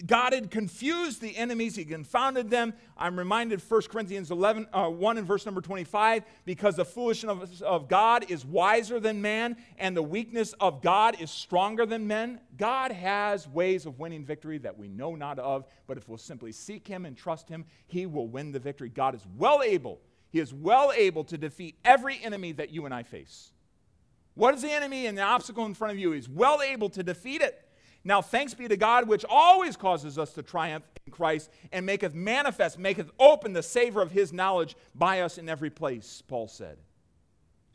[0.05, 2.73] God had confused the enemies, He confounded them.
[2.97, 7.87] I'm reminded 1 Corinthians 11, uh, 1 and verse number 25, because the foolishness of
[7.87, 12.39] God is wiser than man, and the weakness of God is stronger than men.
[12.57, 16.51] God has ways of winning victory that we know not of, but if we'll simply
[16.51, 18.89] seek Him and trust Him, He will win the victory.
[18.89, 22.93] God is well able, He is well able to defeat every enemy that you and
[22.93, 23.51] I face.
[24.35, 26.11] What is the enemy and the obstacle in front of you?
[26.11, 27.63] He's well able to defeat it.
[28.03, 32.13] Now, thanks be to God, which always causes us to triumph in Christ and maketh
[32.13, 36.77] manifest, maketh open the savor of his knowledge by us in every place, Paul said.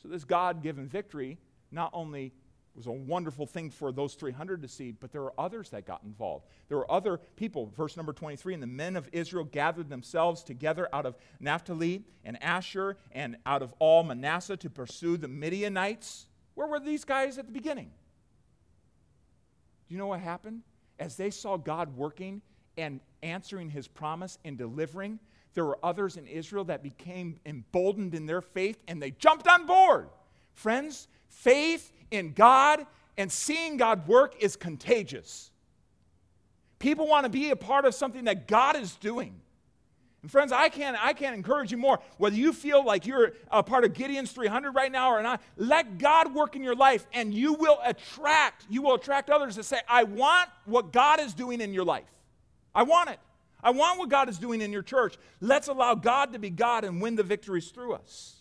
[0.02, 1.38] So, this God given victory
[1.70, 2.32] not only
[2.78, 6.00] was a wonderful thing for those 300 to see, but there were others that got
[6.04, 6.46] involved.
[6.68, 7.72] There were other people.
[7.76, 12.40] Verse number 23 And the men of Israel gathered themselves together out of Naphtali and
[12.42, 16.28] Asher and out of all Manasseh to pursue the Midianites.
[16.54, 17.90] Where were these guys at the beginning?
[19.88, 20.62] You know what happened?
[20.98, 22.42] As they saw God working
[22.76, 25.18] and answering his promise and delivering,
[25.54, 29.66] there were others in Israel that became emboldened in their faith and they jumped on
[29.66, 30.08] board.
[30.54, 32.86] Friends, faith in God
[33.16, 35.50] and seeing God work is contagious.
[36.78, 39.40] People want to be a part of something that God is doing.
[40.22, 42.00] And friends, I can't, I can't encourage you more.
[42.16, 45.98] Whether you feel like you're a part of Gideon's 300 right now or not, let
[45.98, 49.78] God work in your life and you will attract, you will attract others to say,
[49.88, 52.10] I want what God is doing in your life.
[52.74, 53.20] I want it.
[53.62, 55.16] I want what God is doing in your church.
[55.40, 58.37] Let's allow God to be God and win the victories through us.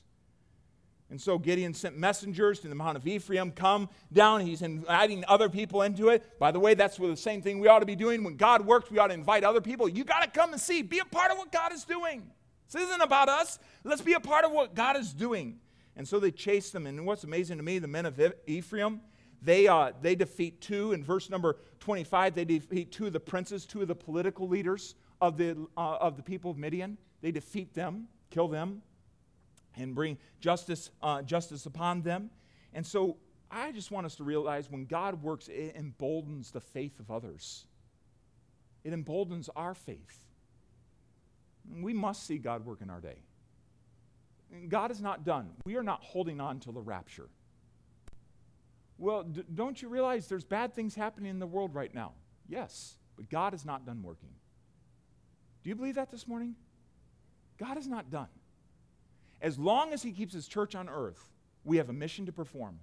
[1.09, 4.41] And so Gideon sent messengers to the Mount of Ephraim, come down.
[4.41, 6.37] He's inviting other people into it.
[6.37, 8.23] By the way, that's the same thing we ought to be doing.
[8.25, 9.87] When God works, we ought to invite other people.
[9.87, 10.81] You got to come and see.
[10.81, 12.29] Be a part of what God is doing.
[12.69, 13.57] This isn't about us.
[13.85, 15.59] Let's be a part of what God is doing.
[15.95, 16.85] And so they chase them.
[16.85, 18.99] And what's amazing to me, the men of Ephraim,
[19.41, 20.91] they, uh, they defeat two.
[20.91, 24.95] In verse number 25, they defeat two of the princes, two of the political leaders
[25.21, 26.97] of the, uh, of the people of Midian.
[27.21, 28.81] They defeat them, kill them
[29.77, 32.29] and bring justice, uh, justice upon them.
[32.73, 33.17] And so
[33.49, 37.65] I just want us to realize when God works, it emboldens the faith of others,
[38.83, 40.19] it emboldens our faith.
[41.81, 43.17] We must see God work in our day.
[44.69, 45.49] God is not done.
[45.65, 47.27] We are not holding on till the rapture.
[48.97, 52.13] Well, d- don't you realize there's bad things happening in the world right now?
[52.47, 54.29] Yes, but God is not done working.
[55.63, 56.55] Do you believe that this morning?
[57.57, 58.29] God is not done.
[59.41, 61.31] As long as He keeps His church on earth,
[61.63, 62.79] we have a mission to perform.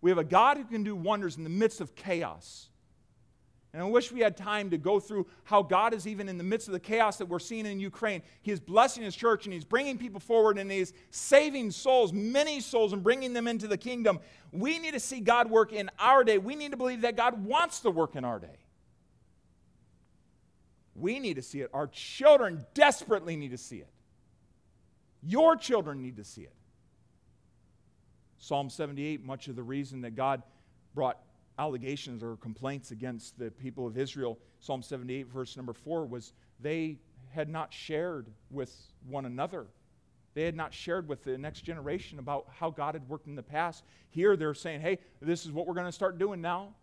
[0.00, 2.68] We have a God who can do wonders in the midst of chaos.
[3.72, 6.44] And I wish we had time to go through how God is even in the
[6.44, 8.20] midst of the chaos that we're seeing in Ukraine.
[8.42, 12.60] He is blessing His church and He's bringing people forward and He's saving souls, many
[12.60, 14.20] souls, and bringing them into the kingdom.
[14.50, 16.36] We need to see God work in our day.
[16.36, 18.58] We need to believe that God wants to work in our day.
[20.94, 21.70] We need to see it.
[21.72, 23.88] Our children desperately need to see it.
[25.22, 26.54] Your children need to see it.
[28.38, 30.42] Psalm 78, much of the reason that God
[30.94, 31.18] brought
[31.58, 36.98] allegations or complaints against the people of Israel, Psalm 78, verse number 4, was they
[37.30, 38.74] had not shared with
[39.08, 39.66] one another.
[40.34, 43.42] They had not shared with the next generation about how God had worked in the
[43.42, 43.84] past.
[44.10, 46.74] Here they're saying, hey, this is what we're going to start doing now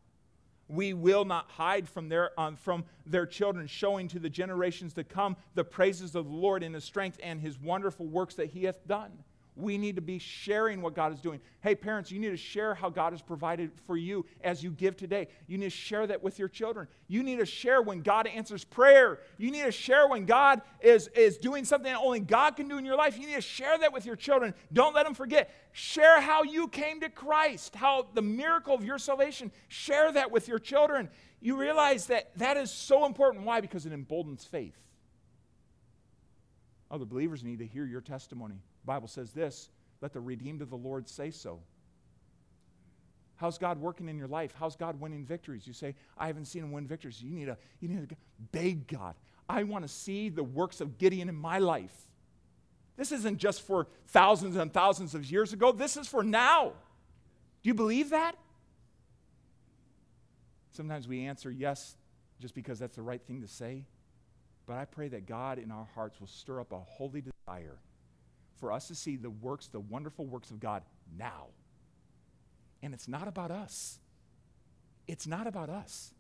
[0.70, 5.04] we will not hide from their, um, from their children, showing to the generations to
[5.04, 8.64] come the praises of the Lord in his strength and his wonderful works that he
[8.64, 9.12] hath done.
[9.60, 11.42] We need to be sharing what God is doing.
[11.62, 14.96] Hey, parents, you need to share how God has provided for you as you give
[14.96, 15.28] today.
[15.48, 16.88] You need to share that with your children.
[17.10, 19.20] You need to share when God answers prayer.
[19.38, 22.78] You need to share when God is, is doing something that only God can do
[22.78, 23.18] in your life.
[23.20, 24.54] You need to share that with your children.
[24.72, 25.54] Don't let them forget.
[25.74, 29.52] Share how you came to Christ, how the miracle of your salvation.
[29.68, 31.10] Share that with your children.
[31.42, 33.46] You realize that that is so important.
[33.46, 33.60] Why?
[33.60, 34.78] Because it emboldens faith.
[36.92, 38.62] Other believers need to hear your testimony.
[38.82, 39.70] The Bible says this
[40.02, 41.60] let the redeemed of the Lord say so.
[43.36, 44.54] How's God working in your life?
[44.58, 45.66] How's God winning victories?
[45.66, 47.22] You say, I haven't seen him win victories.
[47.22, 48.16] You need to, you need to
[48.52, 49.16] beg God.
[49.48, 51.96] I want to see the works of Gideon in my life.
[52.98, 56.74] This isn't just for thousands and thousands of years ago, this is for now.
[57.64, 58.36] Do you believe that?
[60.72, 61.96] Sometimes we answer yes
[62.42, 63.86] just because that's the right thing to say.
[64.66, 67.78] But I pray that God in our hearts will stir up a holy desire
[68.60, 70.84] for us to see the works, the wonderful works of God
[71.18, 71.48] now.
[72.82, 74.00] And it's not about us.
[75.08, 76.14] It's not about us.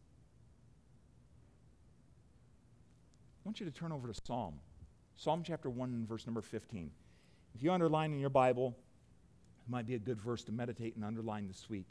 [3.45, 4.55] I want you to turn over to Psalm.
[5.15, 6.91] Psalm chapter 1 verse number 15.
[7.55, 8.75] If you underline in your Bible,
[9.65, 11.87] it might be a good verse to meditate and underline this week.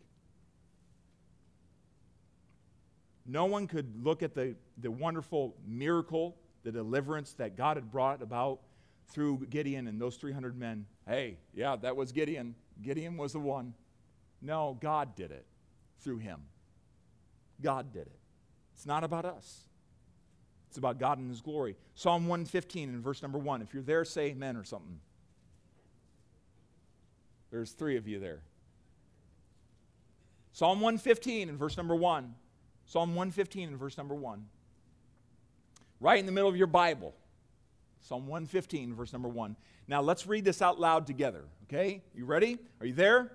[3.27, 8.23] No one could look at the, the wonderful miracle, the deliverance that God had brought
[8.23, 8.61] about
[9.09, 10.87] through Gideon and those 300 men.
[11.07, 12.55] Hey, yeah, that was Gideon.
[12.83, 13.75] Gideon was the one.
[14.41, 15.47] No, God did it
[16.01, 16.41] through him.
[17.61, 18.19] God did it.
[18.75, 19.69] It's not about us.
[20.69, 21.77] It's about God and His glory.
[21.95, 23.63] Psalm 115 and verse number 1.
[23.63, 25.01] If you're there, say amen or something.
[27.51, 28.43] There's three of you there.
[30.53, 32.35] Psalm 115 and verse number 1.
[32.85, 34.45] Psalm 115 and verse number 1.
[36.01, 37.15] Right in the middle of your Bible.
[38.01, 39.57] Psalm 115, verse number 1.
[39.87, 42.03] Now let's read this out loud together, okay?
[42.15, 42.59] You ready?
[42.81, 43.33] Are you there?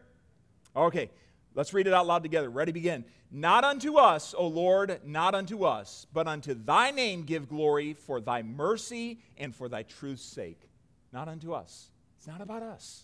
[0.76, 1.10] Okay,
[1.54, 2.50] let's read it out loud together.
[2.50, 3.06] Ready, begin.
[3.32, 8.22] Not unto us, O Lord, not unto us, but unto thy name give glory for
[8.22, 10.70] thy mercy and for thy truth's sake.
[11.12, 11.90] Not unto us.
[12.18, 13.04] It's not about us.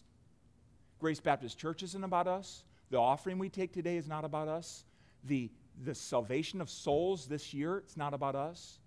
[0.99, 2.63] Grace Baptist Church isn't about us.
[2.91, 4.83] The offering we take today is not about us.
[5.23, 5.49] The
[5.83, 8.79] the salvation of souls this year, it's not about us.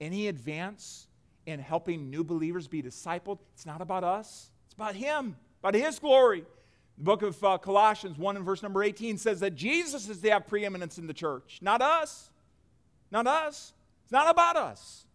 [0.00, 1.08] Any advance
[1.46, 4.50] in helping new believers be discipled, it's not about us.
[4.66, 6.44] It's about Him, about His glory.
[6.98, 10.30] The book of uh, Colossians 1 and verse number 18 says that Jesus is to
[10.30, 12.30] have preeminence in the church, not us.
[13.10, 13.72] Not us.
[14.04, 15.06] It's not about us.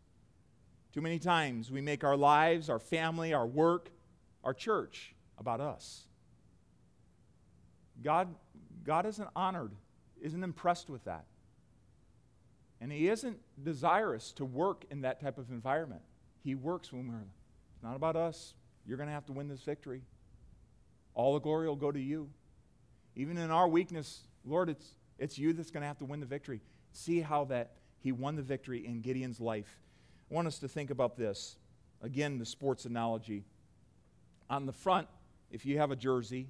[0.94, 3.90] Too many times we make our lives, our family, our work,
[4.44, 6.06] our church about us.
[8.02, 8.34] God,
[8.84, 9.72] God isn't honored
[10.22, 11.26] isn't impressed with that.
[12.80, 16.02] And he isn't desirous to work in that type of environment.
[16.44, 17.16] He works when we're,
[17.74, 18.54] it's not about us.
[18.86, 20.02] You're going to have to win this victory.
[21.14, 22.30] All the glory will go to you.
[23.16, 26.26] Even in our weakness, Lord, it's, it's you that's going to have to win the
[26.26, 26.62] victory.
[26.94, 29.80] See how that he won the victory in Gideon's life.
[30.30, 31.58] I want us to think about this.
[32.02, 33.44] Again, the sports analogy.
[34.50, 35.08] On the front,
[35.52, 36.48] if you have a jersey,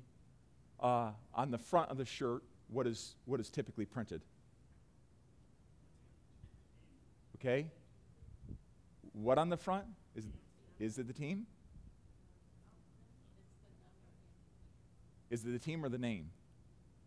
[0.79, 4.21] uh, on the front of the shirt, what is, what is typically printed.
[7.37, 7.67] Okay?
[9.13, 9.85] What on the front?
[10.15, 10.25] Is,
[10.79, 11.45] is it the team?
[15.29, 16.29] Is it the team or the name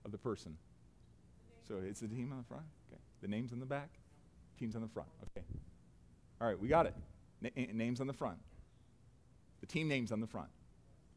[0.05, 0.57] of the person?
[1.69, 2.65] So it's the team on the front?
[2.91, 3.01] Okay.
[3.23, 3.91] The name's on the back?
[4.59, 5.09] Team's on the front.
[5.37, 5.47] Okay.
[6.41, 6.95] All right, we got it.
[7.43, 8.39] N- eh, name's on the front.
[9.61, 10.49] The team name's on the front.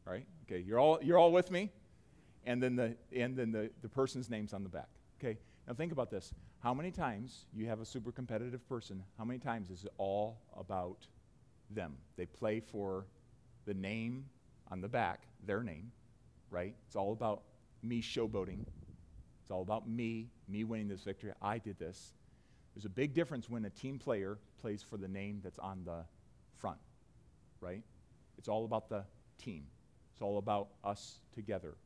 [0.06, 0.26] All right?
[0.46, 1.70] Okay, you're all, you're all with me?
[2.48, 4.88] and then the and then the, the person's name's on the back.
[5.20, 5.38] Okay?
[5.66, 6.32] Now think about this.
[6.60, 10.40] How many times you have a super competitive person, how many times is it all
[10.58, 11.06] about
[11.70, 11.96] them?
[12.16, 13.06] They play for
[13.64, 14.24] the name
[14.70, 15.92] on the back, their name,
[16.50, 16.74] right?
[16.86, 17.42] It's all about
[17.82, 18.64] me showboating.
[19.42, 21.32] It's all about me, me winning this victory.
[21.40, 22.12] I did this.
[22.74, 26.04] There's a big difference when a team player plays for the name that's on the
[26.56, 26.78] front,
[27.60, 27.82] right?
[28.36, 29.04] It's all about the
[29.38, 29.64] team.
[30.12, 31.76] It's all about us together.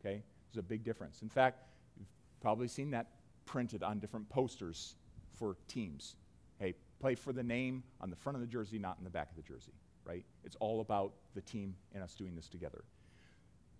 [0.00, 0.22] Okay?
[0.52, 1.22] There's a big difference.
[1.22, 1.64] In fact,
[1.98, 2.08] you've
[2.40, 3.08] probably seen that
[3.46, 4.94] printed on different posters
[5.32, 6.16] for teams.
[6.58, 9.30] Hey, play for the name on the front of the jersey, not in the back
[9.30, 9.72] of the jersey,
[10.04, 10.24] right?
[10.44, 12.84] It's all about the team and us doing this together.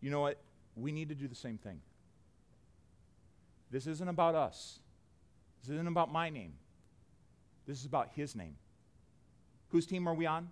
[0.01, 0.41] You know what?
[0.75, 1.81] We need to do the same thing.
[3.71, 4.79] This isn't about us.
[5.63, 6.55] This isn't about my name.
[7.67, 8.57] This is about his name.
[9.69, 10.49] Whose team are we on?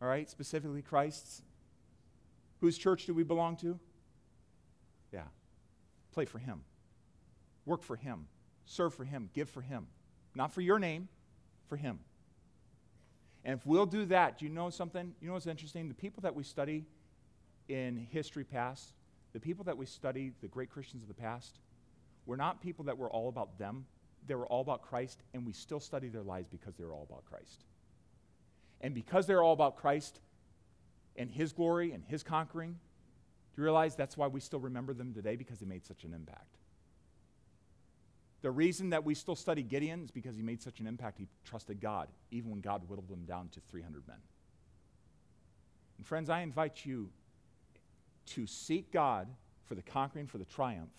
[0.00, 1.42] All right, specifically Christ's.
[2.60, 3.78] Whose church do we belong to?
[5.12, 5.24] Yeah.
[6.12, 6.62] Play for Him.
[7.66, 8.26] Work for Him.
[8.64, 9.28] Serve for Him.
[9.34, 9.86] Give for Him.
[10.34, 11.08] Not for your name,
[11.68, 11.98] for Him.
[13.44, 15.14] And if we'll do that, do you know something?
[15.20, 15.88] You know what's interesting?
[15.88, 16.84] The people that we study
[17.68, 18.92] in history past,
[19.32, 21.60] the people that we study, the great Christians of the past,
[22.26, 23.86] were not people that were all about them.
[24.26, 27.06] They were all about Christ, and we still study their lives because they were all
[27.08, 27.64] about Christ.
[28.80, 30.20] And because they're all about Christ
[31.16, 35.14] and His glory and His conquering, do you realize that's why we still remember them
[35.14, 35.36] today?
[35.36, 36.56] Because they made such an impact.
[38.46, 41.18] The reason that we still study Gideon is because he made such an impact.
[41.18, 44.18] He trusted God, even when God whittled him down to 300 men.
[45.98, 47.08] And friends, I invite you
[48.26, 49.26] to seek God
[49.64, 50.92] for the conquering, for the triumph.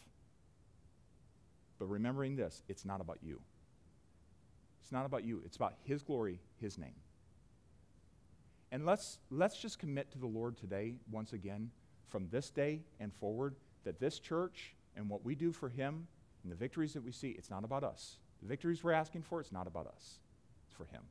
[1.80, 3.40] But remembering this, it's not about you.
[4.84, 5.42] It's not about you.
[5.46, 7.00] It's about His glory, His name.
[8.74, 11.72] And let's, let's just commit to the Lord today, once again,
[12.10, 13.56] from this day and forward,
[13.86, 16.08] that this church and what we do for Him
[16.48, 18.20] and the victories that we see, it's not about us.
[18.42, 20.20] The victories we're asking for, it's not about us,
[20.66, 21.02] it's for Him.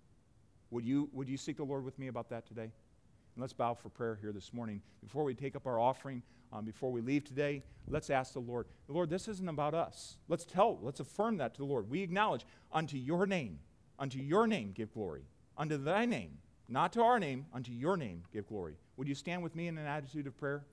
[0.70, 2.62] Would you, would you seek the Lord with me about that today?
[2.62, 4.80] And let's bow for prayer here this morning.
[5.04, 6.22] Before we take up our offering,
[6.54, 10.16] um, before we leave today, let's ask the Lord, Lord, this isn't about us.
[10.26, 11.90] Let's tell, let's affirm that to the Lord.
[11.90, 13.58] We acknowledge, unto your name,
[13.98, 15.26] unto your name give glory.
[15.58, 18.78] Unto thy name, not to our name, unto your name give glory.
[18.96, 20.64] Would you stand with me in an attitude of prayer?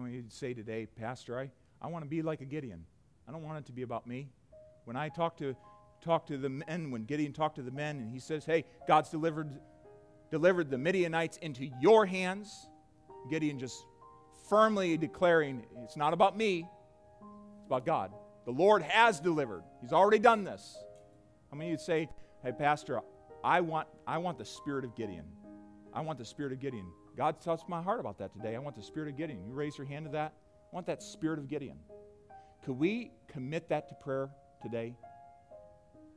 [0.00, 1.50] How you'd say today, Pastor, I,
[1.82, 2.86] I want to be like a Gideon.
[3.28, 4.30] I don't want it to be about me.
[4.86, 5.54] When I talk to
[6.00, 9.10] talk to the men, when Gideon talked to the men and he says, Hey, God's
[9.10, 9.50] delivered
[10.30, 12.70] delivered the Midianites into your hands,
[13.28, 13.84] Gideon just
[14.48, 16.66] firmly declaring, It's not about me,
[17.58, 18.10] it's about God.
[18.46, 19.64] The Lord has delivered.
[19.82, 20.78] He's already done this.
[21.50, 22.08] How many would say,
[22.42, 23.00] Hey, Pastor,
[23.44, 25.26] I want, I want the spirit of Gideon.
[25.92, 26.86] I want the spirit of Gideon.
[27.20, 28.56] God touched my heart about that today.
[28.56, 29.44] I want the spirit of Gideon.
[29.46, 30.32] You raise your hand to that.
[30.32, 31.76] I want that spirit of Gideon.
[32.64, 34.30] Could we commit that to prayer
[34.62, 34.94] today?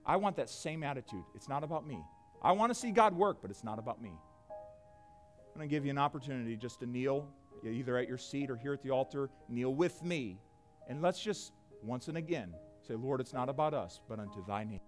[0.06, 1.26] I want that same attitude.
[1.36, 2.00] It's not about me.
[2.42, 4.12] I want to see God work, but it's not about me.
[4.14, 7.28] I'm going to give you an opportunity just to kneel,
[7.66, 9.30] either at your seat or here at the altar.
[9.50, 10.40] Kneel with me.
[10.88, 11.52] And let's just,
[11.82, 12.54] once and again,
[12.88, 14.80] say, Lord, it's not about us, but unto thy name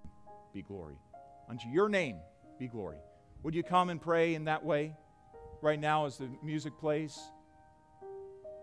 [0.54, 0.96] be glory.
[1.50, 2.20] Unto your name
[2.58, 3.00] be glory.
[3.44, 4.96] Would you come and pray in that way?
[5.66, 7.20] Right now as the music plays.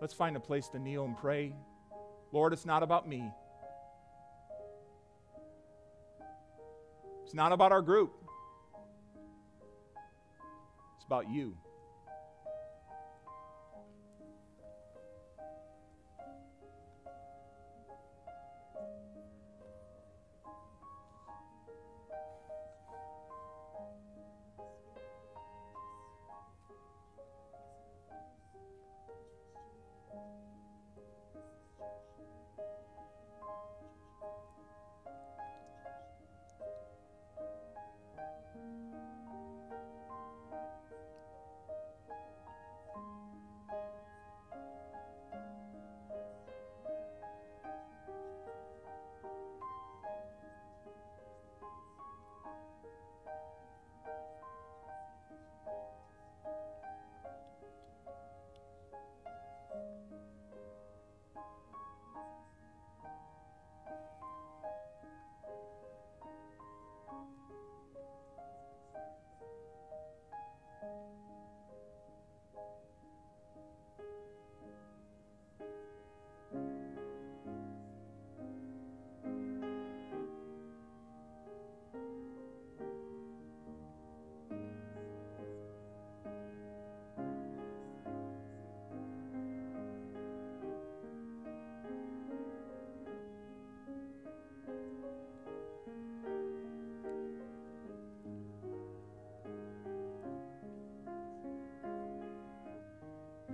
[0.00, 1.52] Let's find a place to kneel and pray.
[2.30, 3.28] Lord, it's not about me.
[7.24, 8.12] It's not about our group.
[10.96, 11.56] It's about you.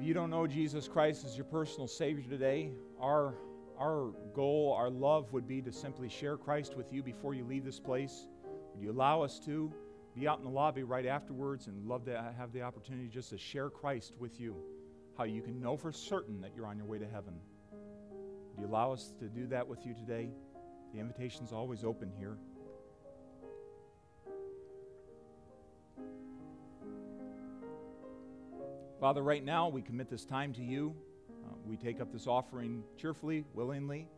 [0.09, 3.35] You don't know Jesus Christ as your personal Savior today, our,
[3.79, 7.63] our goal, our love would be to simply share Christ with you before you leave
[7.63, 8.27] this place.
[8.73, 9.71] Would you allow us to
[10.17, 13.37] be out in the lobby right afterwards and love to have the opportunity just to
[13.37, 14.57] share Christ with you?
[15.19, 17.35] How you can know for certain that you're on your way to heaven.
[17.71, 20.31] Would you allow us to do that with you today?
[20.95, 22.39] The invitation's always open here.
[29.01, 30.93] Father, right now we commit this time to you.
[31.47, 34.09] Uh, we take up this offering cheerfully, willingly,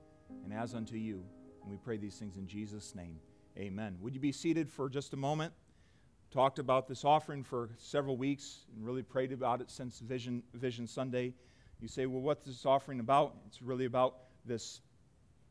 [0.43, 1.23] and as unto you.
[1.61, 3.19] And we pray these things in Jesus' name.
[3.59, 3.99] Amen.
[4.01, 5.53] Would you be seated for just a moment?
[6.31, 10.87] Talked about this offering for several weeks and really prayed about it since Vision, Vision
[10.87, 11.35] Sunday.
[11.83, 13.37] You say, well, what's this offering about?
[13.49, 14.15] It's really about
[14.47, 14.81] this,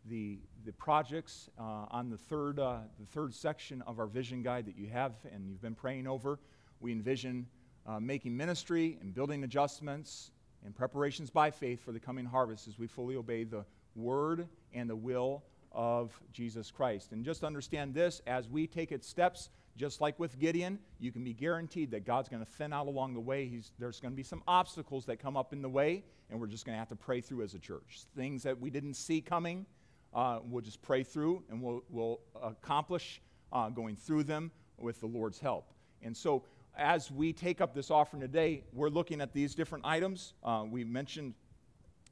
[0.06, 4.66] the, the projects uh, on the third, uh, the third section of our vision guide
[4.66, 6.40] that you have and you've been praying over.
[6.80, 7.46] We envision
[7.90, 10.32] uh, making ministry and building adjustments
[10.64, 14.90] and preparations by faith for the coming harvest as we fully obey the word and
[14.90, 17.14] the will of Jesus Christ.
[17.14, 21.24] And just understand this as we take its steps, just like with Gideon, you can
[21.24, 23.48] be guaranteed that God's going to thin out along the way.
[23.48, 26.48] He's, there's going to be some obstacles that come up in the way, and we're
[26.48, 28.02] just going to have to pray through as a church.
[28.16, 29.66] Things that we didn't see coming,
[30.14, 33.22] uh, we'll just pray through, and we'll, we'll accomplish
[33.52, 35.72] uh, going through them with the Lord's help.
[36.02, 36.44] And so,
[36.80, 40.34] as we take up this offering today, we're looking at these different items.
[40.44, 41.34] Uh, we mentioned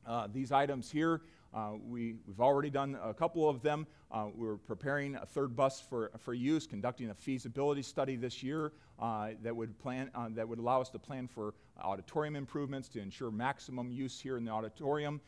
[0.05, 1.21] uh, these items here.
[1.53, 3.87] Uh, we, we've already done a couple of them.
[4.11, 8.73] Uh, we're preparing a third bus for, for use, conducting a feasibility study this year
[8.99, 12.99] uh, that, would plan, uh, that would allow us to plan for auditorium improvements to
[12.99, 15.21] ensure maximum use here in the auditorium,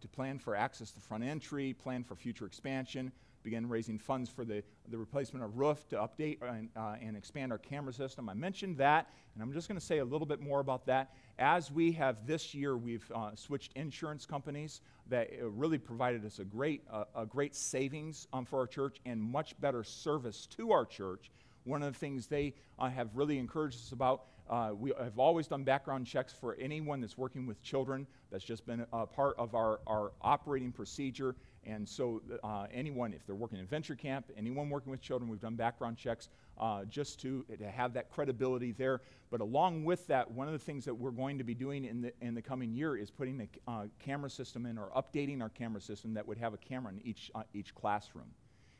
[0.00, 3.12] to plan for access to front entry, plan for future expansion,
[3.42, 7.52] begin raising funds for the, the replacement of roof to update and, uh, and expand
[7.52, 8.28] our camera system.
[8.28, 11.14] I mentioned that, and I'm just going to say a little bit more about that.
[11.38, 16.38] As we have this year, we've uh, switched insurance companies that uh, really provided us
[16.38, 20.72] a great, uh, a great savings um, for our church and much better service to
[20.72, 21.30] our church.
[21.64, 25.46] One of the things they uh, have really encouraged us about uh, we have always
[25.46, 28.06] done background checks for anyone that's working with children.
[28.30, 31.34] That's just been a part of our, our operating procedure.
[31.64, 35.40] And so, uh, anyone, if they're working in venture camp, anyone working with children, we've
[35.40, 36.28] done background checks
[36.60, 39.00] uh, just to, to have that credibility there.
[39.30, 42.02] But along with that, one of the things that we're going to be doing in
[42.02, 45.48] the, in the coming year is putting a uh, camera system in or updating our
[45.48, 48.26] camera system that would have a camera in each, uh, each classroom.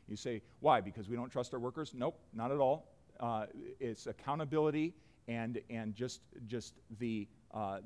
[0.07, 0.81] You say, why?
[0.81, 1.93] Because we don't trust our workers?
[1.95, 2.89] Nope, not at all.
[3.19, 3.45] Uh,
[3.79, 4.93] it's accountability
[5.27, 7.77] and, and just, just the uh,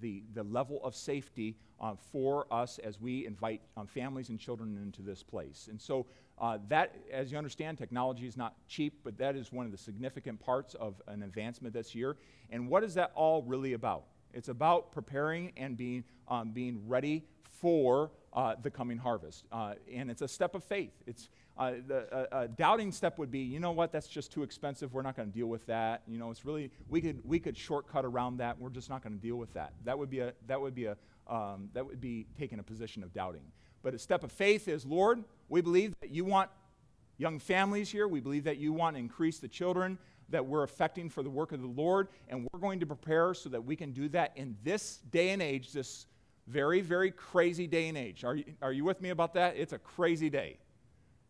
[0.00, 4.78] the, the level of safety uh, for us as we invite um, families and children
[4.80, 5.66] into this place.
[5.68, 6.06] And so,
[6.38, 9.78] uh, that, as you understand, technology is not cheap, but that is one of the
[9.78, 12.16] significant parts of an advancement this year.
[12.50, 14.04] And what is that all really about?
[14.32, 19.46] It's about preparing and being, um, being ready for uh, the coming harvest.
[19.50, 20.92] Uh, and it's a step of faith.
[21.06, 24.92] It's, uh, the uh, doubting step would be, you know what, that's just too expensive.
[24.92, 26.02] We're not going to deal with that.
[26.06, 28.60] You know, it's really we could we could shortcut around that.
[28.60, 29.72] We're just not going to deal with that.
[29.84, 30.96] That would be a that would be a
[31.28, 33.40] um, that would be taking a position of doubting.
[33.82, 36.50] But a step of faith is, Lord, we believe that you want
[37.16, 38.06] young families here.
[38.06, 39.98] We believe that you want to increase the children
[40.28, 43.48] that we're affecting for the work of the Lord, and we're going to prepare so
[43.48, 46.06] that we can do that in this day and age, this
[46.46, 48.24] very, very crazy day and age.
[48.24, 49.56] Are you, are you with me about that?
[49.56, 50.58] It's a crazy day.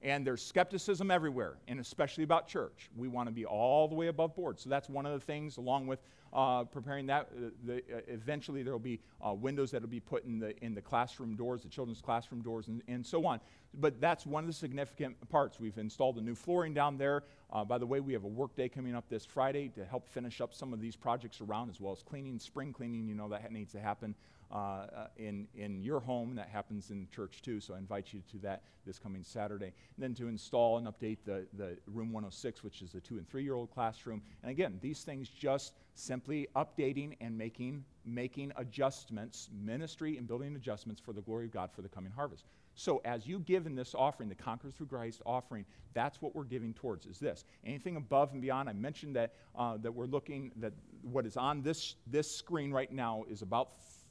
[0.03, 2.91] And there's skepticism everywhere, and especially about church.
[2.95, 4.61] We want to be all the way above board.
[4.61, 6.01] So that's one of the things, along with
[6.35, 7.31] uh, preparing that.
[7.33, 10.55] Uh, the, uh, eventually, there will be uh, windows that will be put in the,
[10.63, 13.41] in the classroom doors, the children's classroom doors, and, and so on.
[13.73, 15.59] But that's one of the significant parts.
[15.59, 17.25] We've installed a new flooring down there.
[17.51, 20.07] Uh, by the way, we have a work day coming up this Friday to help
[20.09, 23.09] finish up some of these projects around, as well as cleaning, spring cleaning.
[23.09, 24.15] You know that needs to happen
[24.51, 26.35] uh, in, in your home.
[26.35, 29.73] That happens in church too, so I invite you to that this coming Saturday.
[29.97, 33.29] And then to install and update the, the room 106, which is the two and
[33.29, 34.23] three year old classroom.
[34.43, 41.01] And again, these things just simply updating and making, making adjustments, ministry and building adjustments
[41.01, 42.45] for the glory of God for the coming harvest.
[42.79, 45.65] So as you give in this offering, the Conquer Through Christ offering,
[45.95, 47.47] that's what we're giving towards, is this.
[47.65, 51.63] Anything above and beyond, I mentioned that, uh, that we're looking, that what is on
[51.63, 53.71] this, this screen right now is about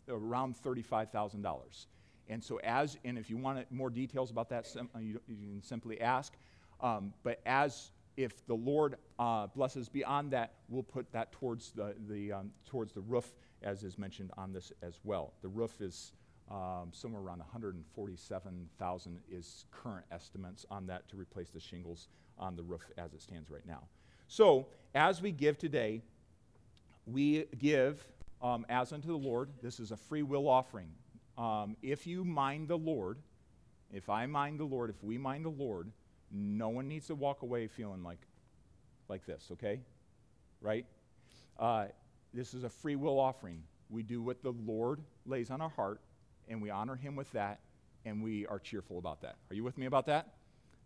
[0.09, 1.85] around $35,000.
[2.27, 5.61] And so, as, and if you want more details about that, uh, you, you, can
[5.61, 6.33] simply ask.
[6.81, 11.95] Um, but as, if the Lord uh, blesses beyond that, we'll put that towards the,
[12.09, 15.33] the, um, towards the roof, as is mentioned on this as well.
[15.41, 16.13] The roof is
[16.49, 22.07] um, somewhere around 147,000 is current estimates on that to replace the shingles
[22.37, 23.81] on the roof as it stands right now.
[24.27, 26.01] So, as we give today,
[27.05, 28.05] we give
[28.45, 29.49] um, as unto the Lord.
[29.63, 30.89] This is a free will offering.
[31.35, 33.17] Um, if you mind the Lord,
[33.91, 35.91] if I mind the Lord, if we mind the Lord,
[36.31, 38.19] no one needs to walk away feeling like,
[39.09, 39.79] like this, okay?
[40.61, 40.85] Right?
[41.57, 41.85] Uh,
[42.33, 43.63] this is a free will offering.
[43.89, 46.01] We do what the Lord lays on our heart,
[46.47, 47.61] and we honor Him with that,
[48.05, 49.37] and we are cheerful about that.
[49.49, 50.27] Are you with me about that?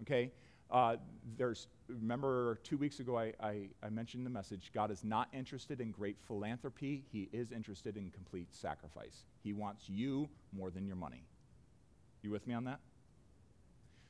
[0.04, 0.32] Okay?
[0.72, 0.98] Uh,
[1.38, 5.82] there's, remember two weeks ago I, I, I, mentioned the message God is not interested
[5.82, 9.24] in great philanthropy, He is interested in complete sacrifice.
[9.44, 11.24] He wants you more than your money.
[12.22, 12.80] You with me on that?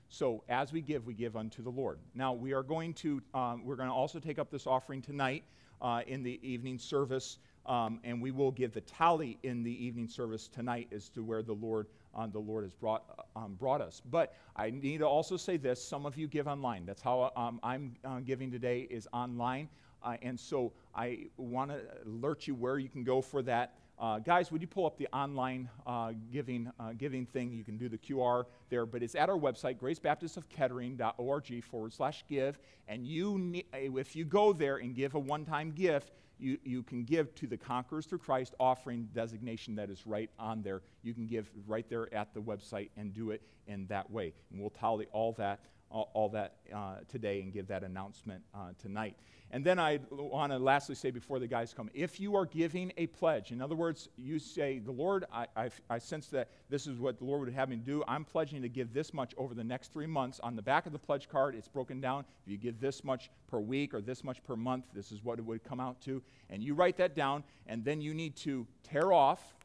[0.09, 1.99] So as we give, we give unto the Lord.
[2.13, 5.43] Now we are going to um, we're going to also take up this offering tonight
[5.81, 7.37] uh, in the evening service.
[7.65, 11.43] Um, and we will give the tally in the evening service tonight as to where
[11.43, 14.01] the Lord um, the Lord has brought, um, brought us.
[14.09, 16.85] But I need to also say this: some of you give online.
[16.85, 19.69] That's how um, I'm uh, giving today is online,
[20.03, 23.73] uh, and so I want to alert you where you can go for that.
[23.99, 27.51] Uh, guys, would you pull up the online uh, giving, uh, giving thing?
[27.51, 32.57] You can do the QR there, but it's at our website, gracebaptistofkettering.org forward slash give.
[32.87, 36.83] And you, ne- if you go there and give a one time gift, you, you
[36.83, 40.81] can give to the Conquerors Through Christ offering designation that is right on there.
[41.03, 44.33] You can give right there at the website and do it in that way.
[44.51, 45.59] And we'll tally all that,
[45.91, 49.15] all, all that uh, today and give that announcement uh, tonight.
[49.51, 52.93] And then I want to lastly say before the guys come if you are giving
[52.97, 56.85] a pledge, in other words, you say, The Lord, I, I, I, sense that this
[56.85, 58.03] is what the Lord would have me do.
[58.07, 60.39] I'm pledging to give this much over the next three months.
[60.41, 62.25] On the back of the pledge card, it's broken down.
[62.45, 65.39] If you give this much per week or this much per month, this is what
[65.39, 66.21] it would come out to.
[66.51, 69.55] And you write that down, and then you need to tear off,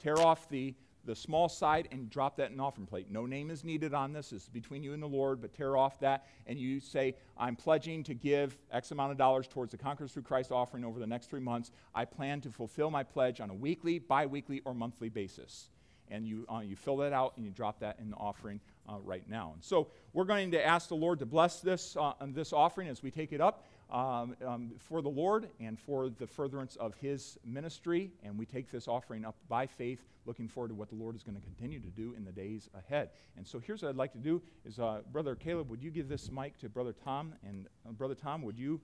[0.00, 0.74] tear off the
[1.04, 3.06] the small side and drop that in an offering plate.
[3.10, 4.32] No name is needed on this.
[4.32, 8.02] Is between you and the Lord, but tear off that and you say, I'm pledging
[8.04, 11.30] to give X amount of dollars towards the Conquerors Through Christ offering over the next
[11.30, 11.70] three months.
[11.94, 15.68] I plan to fulfill my pledge on a weekly, bi weekly, or monthly basis.
[16.12, 18.98] And you, uh, you fill that out and you drop that in the offering uh,
[19.04, 19.52] right now.
[19.54, 23.02] And so we're going to ask the Lord to bless this, uh, this offering as
[23.02, 27.38] we take it up um, um, for the Lord and for the furtherance of His
[27.44, 28.10] ministry.
[28.22, 31.22] And we take this offering up by faith, looking forward to what the Lord is
[31.22, 33.10] going to continue to do in the days ahead.
[33.36, 36.08] And so here's what I'd like to do: is uh, Brother Caleb, would you give
[36.08, 37.34] this mic to Brother Tom?
[37.46, 38.80] And uh, Brother Tom, would you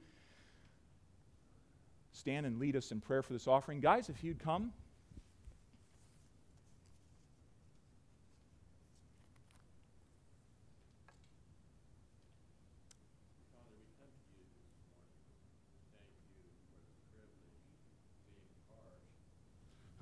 [2.12, 4.08] stand and lead us in prayer for this offering, guys?
[4.08, 4.72] If you'd come.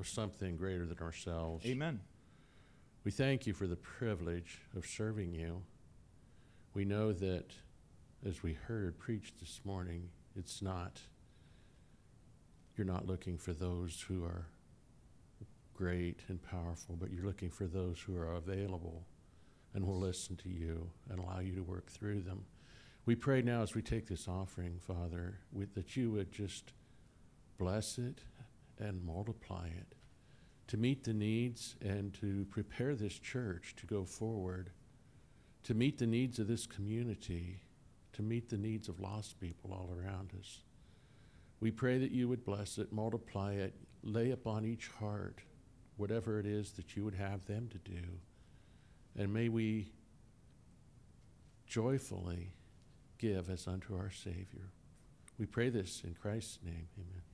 [0.04, 1.64] Something greater than ourselves.
[1.66, 2.00] Amen.
[3.04, 5.62] We thank you for the privilege of serving you.
[6.72, 7.52] We know that,
[8.26, 11.00] as we heard preached this morning, it's not,
[12.76, 14.46] you're not looking for those who are
[15.74, 19.04] great and powerful, but you're looking for those who are available
[19.74, 22.44] and will listen to you and allow you to work through them.
[23.06, 26.72] We pray now as we take this offering, Father, with, that you would just
[27.58, 28.20] bless it
[28.78, 29.94] and multiply it
[30.66, 34.70] to meet the needs and to prepare this church to go forward,
[35.62, 37.60] to meet the needs of this community,
[38.12, 40.60] to meet the needs of lost people all around us.
[41.60, 45.40] We pray that you would bless it, multiply it, lay upon each heart
[45.96, 48.02] whatever it is that you would have them to do.
[49.16, 49.92] And may we
[51.66, 52.52] joyfully
[53.18, 54.72] give as unto our Savior.
[55.38, 56.88] We pray this in Christ's name.
[56.98, 57.33] Amen.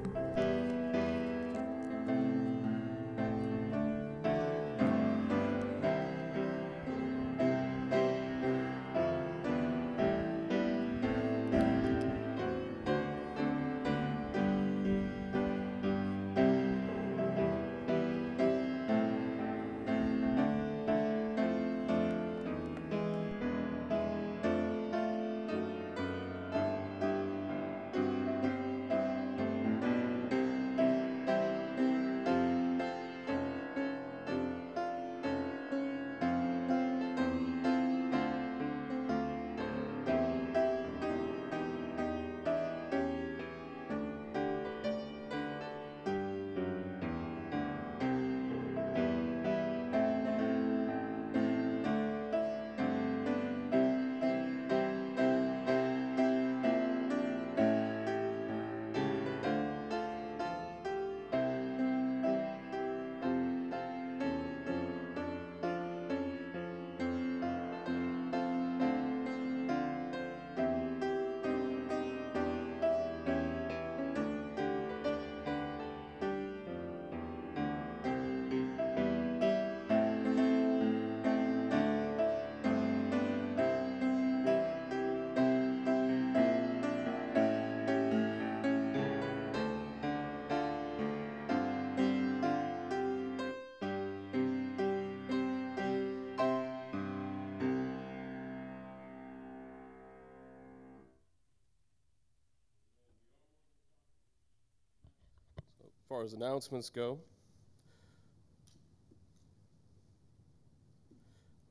[106.21, 107.17] far as announcements go,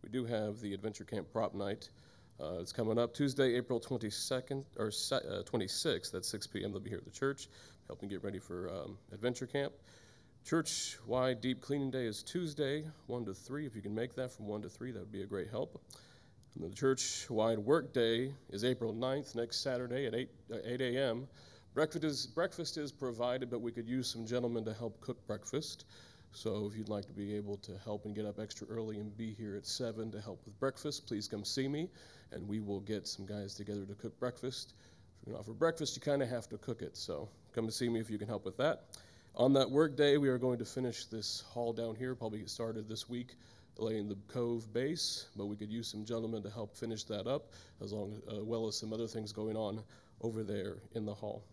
[0.03, 1.89] we do have the Adventure Camp Prop Night.
[2.41, 6.73] Uh, it's coming up Tuesday, April 22nd or uh, 26th at 6 p.m.
[6.73, 7.49] They'll be here at the church.
[7.87, 9.73] helping get ready for um, adventure camp.
[10.45, 13.67] Church wide deep cleaning day is Tuesday, 1 to 3.
[13.67, 15.81] If you can make that from 1 to 3, that would be a great help.
[16.57, 20.81] And the church wide work day is April 9th, next Saturday at 8, uh, 8
[20.81, 21.29] a.m.
[21.73, 25.85] Breakfast is, breakfast is provided, but we could use some gentlemen to help cook breakfast.
[26.33, 29.17] So if you'd like to be able to help and get up extra early and
[29.17, 31.89] be here at 7 to help with breakfast, please come see me,
[32.33, 34.75] and we will get some guys together to cook breakfast.
[35.21, 36.97] If you're going to offer breakfast, you kind of have to cook it.
[36.97, 38.87] So come and see me if you can help with that.
[39.37, 42.51] On that work day, we are going to finish this hall down here, probably get
[42.51, 43.37] started this week,
[43.79, 47.53] laying the cove base, but we could use some gentlemen to help finish that up,
[47.81, 49.81] as long, uh, well as some other things going on
[50.21, 51.45] over there in the hall.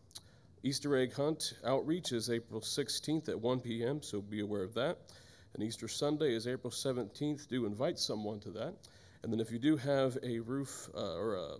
[0.63, 4.97] Easter egg hunt outreach is April 16th at 1 p.m., so be aware of that.
[5.53, 7.47] And Easter Sunday is April 17th.
[7.47, 8.73] Do invite someone to that.
[9.23, 11.57] And then if you do have a roof uh, or a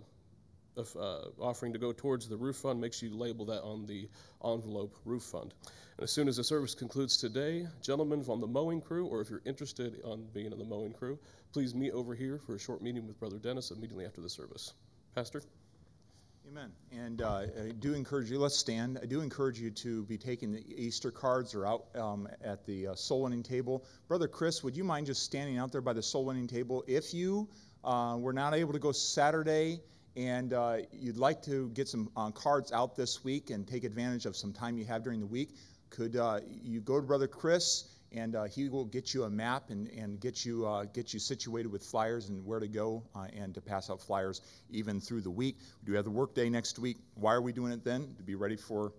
[0.78, 4.08] uh, offering to go towards the roof fund, make sure you label that on the
[4.44, 5.52] envelope roof fund.
[5.96, 9.28] And as soon as the service concludes today, gentlemen on the mowing crew, or if
[9.28, 11.18] you're interested in being in the mowing crew,
[11.52, 14.72] please meet over here for a short meeting with Brother Dennis immediately after the service.
[15.14, 15.42] Pastor?
[16.50, 16.72] Amen.
[16.92, 18.98] And uh, I do encourage you, let's stand.
[19.02, 22.88] I do encourage you to be taking the Easter cards or out um, at the
[22.88, 23.84] uh, soul winning table.
[24.06, 26.84] Brother Chris, would you mind just standing out there by the soul winning table?
[26.86, 27.50] If you
[27.84, 29.82] uh, were not able to go Saturday
[30.16, 34.24] and uh, you'd like to get some uh, cards out this week and take advantage
[34.24, 35.50] of some time you have during the week,
[35.90, 37.84] could uh, you go to Brother Chris?
[38.12, 41.18] And uh, he will get you a map and, and get you uh, get you
[41.18, 44.40] situated with flyers and where to go uh, and to pass out flyers
[44.70, 45.58] even through the week.
[45.82, 46.98] We do have the work day next week.
[47.14, 48.14] Why are we doing it then?
[48.16, 48.92] To be ready for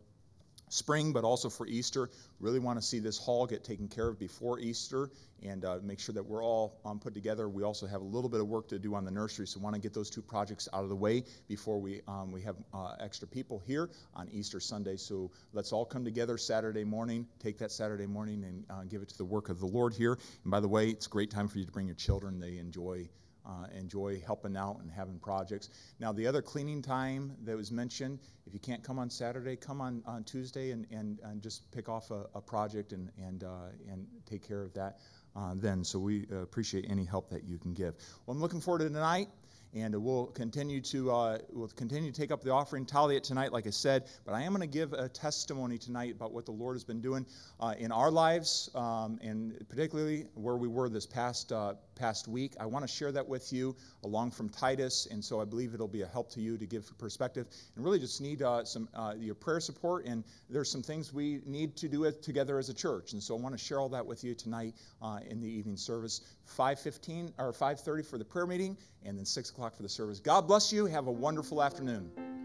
[0.69, 2.09] spring, but also for Easter.
[2.39, 5.09] Really want to see this hall get taken care of before Easter
[5.43, 7.47] and uh, make sure that we're all um, put together.
[7.49, 9.75] We also have a little bit of work to do on the nursery, so want
[9.75, 12.95] to get those two projects out of the way before we um, we have uh,
[12.99, 14.97] extra people here on Easter Sunday.
[14.97, 17.27] So let's all come together Saturday morning.
[17.39, 20.17] Take that Saturday morning and uh, give it to the work of the Lord here.
[20.43, 22.39] And by the way, it's a great time for you to bring your children.
[22.39, 23.09] They enjoy
[23.49, 25.69] uh, enjoy helping out and having projects.
[25.99, 29.81] Now, the other cleaning time that was mentioned, if you can't come on Saturday, come
[29.81, 33.69] on, on Tuesday and, and, and just pick off a, a project and, and, uh,
[33.89, 34.99] and take care of that
[35.35, 35.84] uh, then.
[35.84, 37.95] So we uh, appreciate any help that you can give.
[38.26, 39.30] Well, I'm looking forward to tonight
[39.73, 43.53] and we'll continue to uh, we'll continue to take up the offering tally it tonight
[43.53, 46.51] like i said but i am going to give a testimony tonight about what the
[46.51, 47.26] lord has been doing
[47.59, 51.51] uh, in our lives um, and particularly where we were this past
[51.99, 55.45] past week i want to share that with you along from titus and so i
[55.45, 57.45] believe it'll be a help to you to give perspective
[57.76, 61.41] and really just need uh, some uh, your prayer support and there's some things we
[61.45, 64.05] need to do together as a church and so i want to share all that
[64.05, 66.21] with you tonight uh, in the evening service
[66.57, 70.19] 5.15 or 5.30 for the prayer meeting and then 6 o'clock for the service.
[70.19, 70.85] God bless you.
[70.85, 72.39] Have a wonderful afternoon.